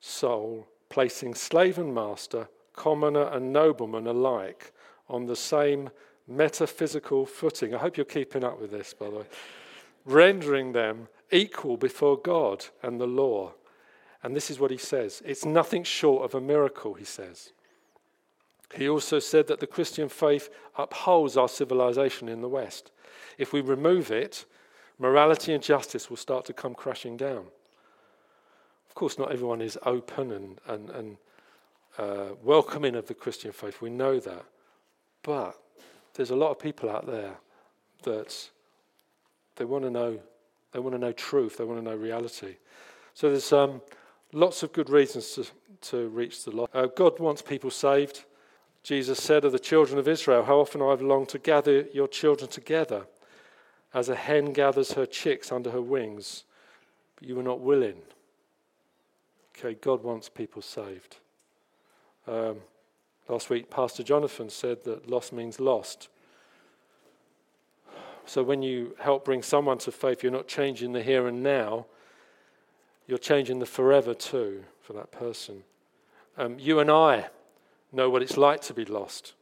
soul, 0.00 0.66
placing 0.88 1.36
slave 1.36 1.78
and 1.78 1.94
master, 1.94 2.48
commoner 2.74 3.28
and 3.28 3.52
nobleman 3.52 4.08
alike 4.08 4.72
on 5.08 5.26
the 5.26 5.36
same 5.36 5.90
metaphysical 6.28 7.26
footing. 7.26 7.74
I 7.74 7.78
hope 7.78 7.96
you're 7.96 8.04
keeping 8.04 8.44
up 8.44 8.60
with 8.60 8.70
this, 8.70 8.94
by 8.94 9.10
the 9.10 9.16
way. 9.16 9.26
Rendering 10.04 10.72
them 10.72 11.08
equal 11.30 11.76
before 11.76 12.18
God 12.18 12.66
and 12.82 13.00
the 13.00 13.06
law. 13.06 13.54
And 14.22 14.34
this 14.34 14.50
is 14.50 14.58
what 14.58 14.70
he 14.70 14.78
says 14.78 15.22
it's 15.24 15.44
nothing 15.44 15.84
short 15.84 16.24
of 16.24 16.34
a 16.34 16.40
miracle, 16.40 16.94
he 16.94 17.04
says. 17.04 17.52
He 18.74 18.88
also 18.88 19.20
said 19.20 19.46
that 19.46 19.60
the 19.60 19.66
Christian 19.66 20.08
faith 20.08 20.50
upholds 20.76 21.36
our 21.36 21.48
civilization 21.48 22.28
in 22.28 22.40
the 22.40 22.48
West. 22.48 22.90
If 23.38 23.52
we 23.52 23.60
remove 23.60 24.10
it, 24.10 24.44
morality 24.98 25.52
and 25.52 25.62
justice 25.62 26.10
will 26.10 26.16
start 26.16 26.44
to 26.46 26.52
come 26.52 26.74
crashing 26.74 27.16
down. 27.16 27.46
Of 28.88 28.94
course, 28.94 29.18
not 29.18 29.30
everyone 29.30 29.60
is 29.60 29.78
open 29.84 30.32
and, 30.32 30.60
and, 30.66 30.90
and 30.90 31.16
uh, 31.98 32.34
welcoming 32.42 32.96
of 32.96 33.06
the 33.06 33.14
Christian 33.14 33.52
faith. 33.52 33.80
We 33.80 33.90
know 33.90 34.18
that. 34.18 34.44
But 35.26 35.60
there's 36.14 36.30
a 36.30 36.36
lot 36.36 36.52
of 36.52 36.60
people 36.60 36.88
out 36.88 37.04
there 37.04 37.34
that 38.04 38.48
they 39.56 39.64
want 39.64 39.82
to 39.82 39.90
know. 39.90 40.20
They 40.70 40.78
want 40.78 40.94
to 40.94 41.00
know 41.00 41.10
truth. 41.10 41.56
They 41.56 41.64
want 41.64 41.80
to 41.80 41.84
know 41.84 41.96
reality. 41.96 42.54
So 43.12 43.30
there's 43.30 43.52
um, 43.52 43.82
lots 44.32 44.62
of 44.62 44.72
good 44.72 44.88
reasons 44.88 45.32
to, 45.32 45.46
to 45.90 46.08
reach 46.10 46.44
the 46.44 46.52
lost. 46.52 46.70
Uh, 46.72 46.86
God 46.86 47.18
wants 47.18 47.42
people 47.42 47.72
saved. 47.72 48.24
Jesus 48.84 49.20
said 49.20 49.44
of 49.44 49.50
the 49.50 49.58
children 49.58 49.98
of 49.98 50.06
Israel, 50.06 50.44
How 50.44 50.60
often 50.60 50.80
I've 50.80 51.02
longed 51.02 51.30
to 51.30 51.40
gather 51.40 51.86
your 51.92 52.06
children 52.06 52.48
together, 52.48 53.06
as 53.92 54.08
a 54.08 54.14
hen 54.14 54.52
gathers 54.52 54.92
her 54.92 55.06
chicks 55.06 55.50
under 55.50 55.72
her 55.72 55.82
wings, 55.82 56.44
but 57.16 57.26
you 57.26 57.34
were 57.34 57.42
not 57.42 57.58
willing. 57.58 57.96
Okay, 59.58 59.74
God 59.80 60.04
wants 60.04 60.28
people 60.28 60.62
saved. 60.62 61.16
Um, 62.28 62.58
last 63.28 63.50
week, 63.50 63.70
Pastor 63.70 64.02
Jonathan 64.02 64.50
said 64.50 64.84
that 64.84 65.08
loss 65.08 65.32
means 65.32 65.60
lost. 65.60 66.08
So 68.24 68.42
when 68.42 68.62
you 68.62 68.96
help 68.98 69.24
bring 69.24 69.42
someone 69.42 69.78
to 69.78 69.92
faith, 69.92 70.22
you're 70.22 70.32
not 70.32 70.48
changing 70.48 70.92
the 70.92 71.02
here 71.02 71.28
and 71.28 71.42
now, 71.42 71.86
you're 73.06 73.18
changing 73.18 73.60
the 73.60 73.66
forever 73.66 74.14
too 74.14 74.64
for 74.82 74.92
that 74.94 75.12
person. 75.12 75.62
Um, 76.36 76.58
you 76.58 76.80
and 76.80 76.90
I 76.90 77.28
know 77.92 78.10
what 78.10 78.22
it's 78.22 78.36
like 78.36 78.60
to 78.62 78.74
be 78.74 78.84
lost, 78.84 79.34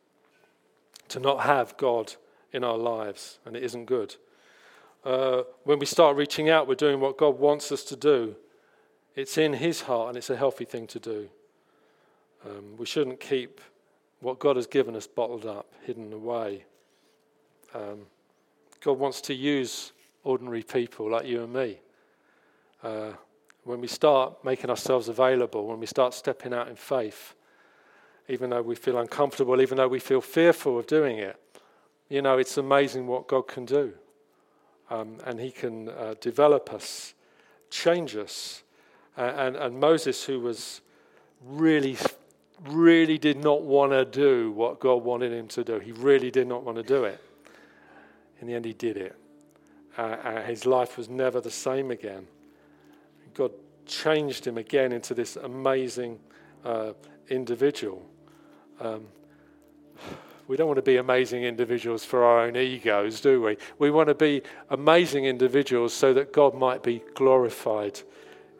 to 1.08 1.18
not 1.18 1.40
have 1.40 1.76
God 1.76 2.14
in 2.52 2.62
our 2.62 2.76
lives, 2.76 3.38
and 3.44 3.56
it 3.56 3.62
isn't 3.62 3.86
good. 3.86 4.16
Uh, 5.04 5.42
when 5.64 5.78
we 5.78 5.86
start 5.86 6.16
reaching 6.16 6.48
out, 6.48 6.68
we're 6.68 6.74
doing 6.74 7.00
what 7.00 7.18
God 7.18 7.38
wants 7.38 7.72
us 7.72 7.84
to 7.84 7.96
do. 7.96 8.36
It's 9.16 9.38
in 9.38 9.54
His 9.54 9.82
heart, 9.82 10.08
and 10.10 10.18
it's 10.18 10.30
a 10.30 10.36
healthy 10.36 10.64
thing 10.64 10.86
to 10.88 10.98
do. 10.98 11.28
Um, 12.44 12.76
we 12.76 12.86
shouldn't 12.86 13.20
keep 13.20 13.60
what 14.24 14.38
God 14.38 14.56
has 14.56 14.66
given 14.66 14.96
us 14.96 15.06
bottled 15.06 15.44
up, 15.44 15.66
hidden 15.84 16.10
away. 16.10 16.64
Um, 17.74 18.06
God 18.80 18.98
wants 18.98 19.20
to 19.22 19.34
use 19.34 19.92
ordinary 20.22 20.62
people 20.62 21.10
like 21.10 21.26
you 21.26 21.42
and 21.44 21.52
me. 21.52 21.78
Uh, 22.82 23.12
when 23.64 23.82
we 23.82 23.86
start 23.86 24.42
making 24.42 24.70
ourselves 24.70 25.08
available, 25.08 25.66
when 25.66 25.78
we 25.78 25.84
start 25.84 26.14
stepping 26.14 26.54
out 26.54 26.68
in 26.68 26.76
faith, 26.76 27.34
even 28.28 28.48
though 28.48 28.62
we 28.62 28.74
feel 28.74 28.98
uncomfortable, 28.98 29.60
even 29.60 29.76
though 29.76 29.88
we 29.88 29.98
feel 29.98 30.22
fearful 30.22 30.78
of 30.78 30.86
doing 30.86 31.18
it, 31.18 31.38
you 32.08 32.22
know, 32.22 32.38
it's 32.38 32.56
amazing 32.56 33.06
what 33.06 33.28
God 33.28 33.46
can 33.46 33.66
do. 33.66 33.92
Um, 34.88 35.18
and 35.26 35.38
He 35.38 35.50
can 35.50 35.90
uh, 35.90 36.14
develop 36.22 36.72
us, 36.72 37.12
change 37.68 38.16
us. 38.16 38.62
And, 39.18 39.54
and 39.54 39.78
Moses, 39.78 40.24
who 40.24 40.40
was 40.40 40.80
really, 41.44 41.98
really 42.68 43.18
did 43.18 43.36
not 43.42 43.62
want 43.62 43.92
to 43.92 44.04
do 44.04 44.52
what 44.52 44.80
God 44.80 45.02
wanted 45.02 45.32
him 45.32 45.48
to 45.48 45.64
do, 45.64 45.78
he 45.78 45.92
really 45.92 46.30
did 46.30 46.46
not 46.46 46.62
want 46.62 46.76
to 46.76 46.82
do 46.82 47.04
it. 47.04 47.20
In 48.40 48.46
the 48.46 48.54
end, 48.54 48.64
he 48.64 48.72
did 48.72 48.96
it. 48.96 49.16
Uh, 49.96 50.02
uh 50.02 50.42
his 50.42 50.66
life 50.66 50.96
was 50.96 51.08
never 51.08 51.40
the 51.40 51.50
same 51.50 51.90
again. 51.90 52.26
God 53.34 53.52
changed 53.86 54.46
him 54.46 54.58
again 54.58 54.92
into 54.92 55.14
this 55.14 55.36
amazing 55.36 56.18
uh, 56.64 56.92
individual. 57.28 58.04
Um, 58.80 59.06
we 60.46 60.56
don't 60.56 60.66
want 60.66 60.76
to 60.76 60.82
be 60.82 60.98
amazing 60.98 61.44
individuals 61.44 62.04
for 62.04 62.22
our 62.22 62.40
own 62.40 62.56
egos, 62.56 63.20
do 63.20 63.40
we? 63.40 63.56
We 63.78 63.90
want 63.90 64.08
to 64.08 64.14
be 64.14 64.42
amazing 64.70 65.24
individuals 65.24 65.94
so 65.94 66.12
that 66.14 66.32
God 66.32 66.54
might 66.54 66.82
be 66.82 67.02
glorified 67.14 68.00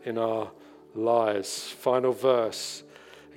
in 0.05 0.17
our 0.17 0.51
lives. 0.95 1.69
Final 1.69 2.13
verse 2.13 2.85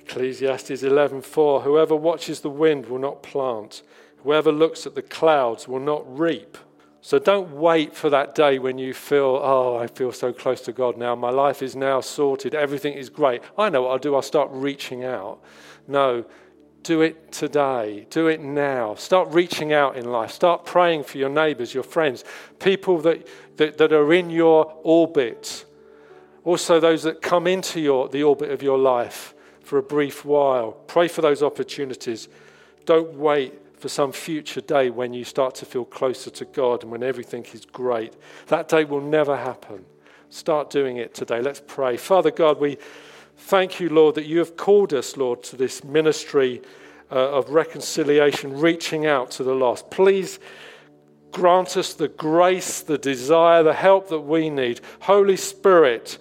Ecclesiastes 0.08 0.82
11:4 0.82 1.62
Whoever 1.62 1.94
watches 1.94 2.40
the 2.40 2.48
wind 2.48 2.86
will 2.86 2.98
not 2.98 3.22
plant, 3.22 3.82
whoever 4.22 4.50
looks 4.50 4.86
at 4.86 4.94
the 4.94 5.02
clouds 5.02 5.68
will 5.68 5.80
not 5.80 6.02
reap. 6.18 6.56
So 7.02 7.18
don't 7.18 7.52
wait 7.52 7.94
for 7.94 8.08
that 8.10 8.34
day 8.34 8.58
when 8.58 8.78
you 8.78 8.94
feel, 8.94 9.38
oh, 9.42 9.76
I 9.76 9.86
feel 9.86 10.10
so 10.10 10.32
close 10.32 10.62
to 10.62 10.72
God 10.72 10.96
now. 10.96 11.14
My 11.14 11.30
life 11.30 11.62
is 11.62 11.76
now 11.76 12.00
sorted. 12.00 12.54
Everything 12.54 12.94
is 12.94 13.08
great. 13.08 13.42
I 13.56 13.68
know 13.68 13.82
what 13.82 13.90
I'll 13.90 13.98
do. 13.98 14.14
I'll 14.14 14.22
start 14.22 14.48
reaching 14.50 15.04
out. 15.04 15.40
No, 15.86 16.24
do 16.82 17.02
it 17.02 17.30
today. 17.30 18.06
Do 18.10 18.26
it 18.26 18.40
now. 18.40 18.94
Start 18.94 19.28
reaching 19.30 19.72
out 19.72 19.96
in 19.96 20.10
life. 20.10 20.32
Start 20.32 20.64
praying 20.64 21.04
for 21.04 21.18
your 21.18 21.28
neighbors, 21.28 21.72
your 21.72 21.84
friends, 21.84 22.24
people 22.58 22.98
that, 23.02 23.28
that, 23.58 23.78
that 23.78 23.92
are 23.92 24.12
in 24.12 24.28
your 24.30 24.74
orbit. 24.82 25.66
Also, 26.44 26.80
those 26.80 27.04
that 27.04 27.22
come 27.22 27.46
into 27.46 27.78
your, 27.78 28.08
the 28.08 28.22
orbit 28.22 28.50
of 28.50 28.62
your 28.62 28.78
life 28.78 29.34
for 29.68 29.76
a 29.76 29.82
brief 29.82 30.24
while. 30.24 30.72
Pray 30.72 31.08
for 31.08 31.20
those 31.20 31.42
opportunities. 31.42 32.28
Don't 32.86 33.12
wait 33.12 33.52
for 33.78 33.90
some 33.90 34.12
future 34.12 34.62
day 34.62 34.88
when 34.88 35.12
you 35.12 35.24
start 35.24 35.54
to 35.56 35.66
feel 35.66 35.84
closer 35.84 36.30
to 36.30 36.46
God 36.46 36.82
and 36.82 36.90
when 36.90 37.02
everything 37.02 37.44
is 37.52 37.66
great. 37.66 38.14
That 38.46 38.68
day 38.70 38.84
will 38.84 39.02
never 39.02 39.36
happen. 39.36 39.84
Start 40.30 40.70
doing 40.70 40.96
it 40.96 41.12
today. 41.14 41.42
Let's 41.42 41.60
pray. 41.66 41.98
Father 41.98 42.30
God, 42.30 42.58
we 42.58 42.78
thank 43.36 43.78
you, 43.78 43.90
Lord, 43.90 44.14
that 44.14 44.24
you 44.24 44.38
have 44.38 44.56
called 44.56 44.94
us, 44.94 45.18
Lord, 45.18 45.42
to 45.44 45.56
this 45.56 45.84
ministry 45.84 46.62
uh, 47.12 47.16
of 47.32 47.50
reconciliation, 47.50 48.58
reaching 48.58 49.04
out 49.04 49.30
to 49.32 49.44
the 49.44 49.54
lost. 49.54 49.90
Please 49.90 50.38
grant 51.30 51.76
us 51.76 51.92
the 51.92 52.08
grace, 52.08 52.80
the 52.80 52.96
desire, 52.96 53.62
the 53.62 53.74
help 53.74 54.08
that 54.08 54.20
we 54.20 54.48
need. 54.48 54.80
Holy 55.00 55.36
Spirit, 55.36 56.18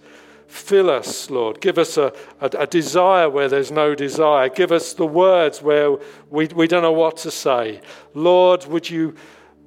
Fill 0.48 0.90
us, 0.90 1.30
Lord. 1.30 1.60
Give 1.60 1.78
us 1.78 1.98
a, 1.98 2.14
a, 2.40 2.50
a, 2.60 2.68
desire 2.68 3.30
where 3.30 3.50
there's 3.50 3.72
no 3.72 3.94
desire. 3.94 4.48
Give 4.48 4.72
us 4.72 4.94
the 4.94 5.06
words 5.06 5.62
where 5.62 5.98
we, 6.30 6.48
we 6.48 6.68
don't 6.68 6.84
know 6.84 6.94
what 6.94 7.18
to 7.18 7.32
say. 7.32 7.82
Lord, 8.14 8.66
would 8.68 8.90
you 8.90 9.16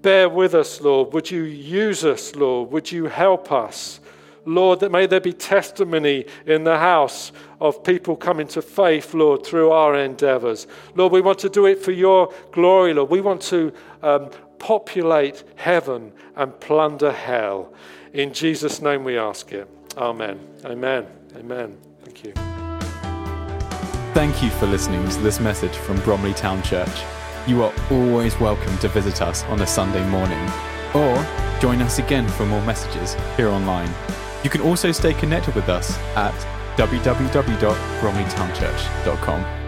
bear 0.01 0.29
with 0.29 0.55
us, 0.55 0.81
Lord? 0.81 1.13
Would 1.13 1.31
you 1.31 1.43
use 1.43 2.05
us, 2.05 2.35
Lord? 2.35 2.71
Would 2.73 2.91
you 2.91 3.07
help 3.07 3.53
us? 3.53 4.01
Lord, 4.47 4.81
that 4.81 4.91
may 4.91 5.07
there 5.07 5.21
be 5.21 5.35
testimony 5.35 6.25
in 6.47 6.65
the 6.65 6.79
house 6.79 7.33
of 7.61 7.85
people 7.85 8.17
coming 8.17 8.49
to 8.49 8.63
faith, 8.63 9.13
Lord, 9.13 9.45
through 9.45 9.71
our 9.71 9.95
endeavors. 9.97 10.67
Lord, 10.95 11.13
we 11.13 11.21
want 11.21 11.39
to 11.41 11.51
do 11.51 11.67
it 11.67 11.83
for 11.83 11.93
your 11.93 12.33
glory, 12.53 12.95
Lord. 12.95 13.11
We 13.11 13.21
want 13.21 13.43
to 13.43 13.71
um, 14.03 14.31
populate 14.59 15.45
heaven 15.57 16.13
and 16.37 16.59
plunder 16.59 17.13
hell. 17.13 17.75
In 18.15 18.33
Jesus' 18.33 18.81
name 18.81 19.05
we 19.05 19.19
ask 19.19 19.53
it. 19.53 19.69
Amen. 19.97 20.39
Amen. 20.65 21.07
Amen. 21.37 21.79
Thank 22.03 22.25
you. 22.25 22.33
Thank 24.15 24.43
you 24.43 24.51
for 24.51 24.67
listening 24.67 25.09
to 25.09 25.21
this 25.21 25.39
message 25.41 25.77
from 25.77 25.99
Bromley 26.01 26.35
Town 26.35 26.63
Church. 26.63 27.03
You 27.47 27.63
are 27.63 27.73
always 27.91 28.39
welcome 28.39 28.77
to 28.79 28.89
visit 28.89 29.23
us 29.23 29.45
on 29.45 29.63
a 29.63 29.67
Sunday 29.67 30.07
morning 30.09 30.47
or 30.95 31.27
join 31.61 31.81
us 31.83 31.99
again 31.99 32.29
for 32.29 32.47
more 32.47 32.63
messages 32.63 33.17
here 33.37 33.49
online. 33.49 33.93
You 34.43 34.49
can 34.51 34.63
also 34.63 34.91
stay 34.93 35.15
connected 35.15 35.55
with 35.55 35.69
us 35.69 35.97
at 36.17 36.35
www.bromleytownchurch.com. 36.77 39.60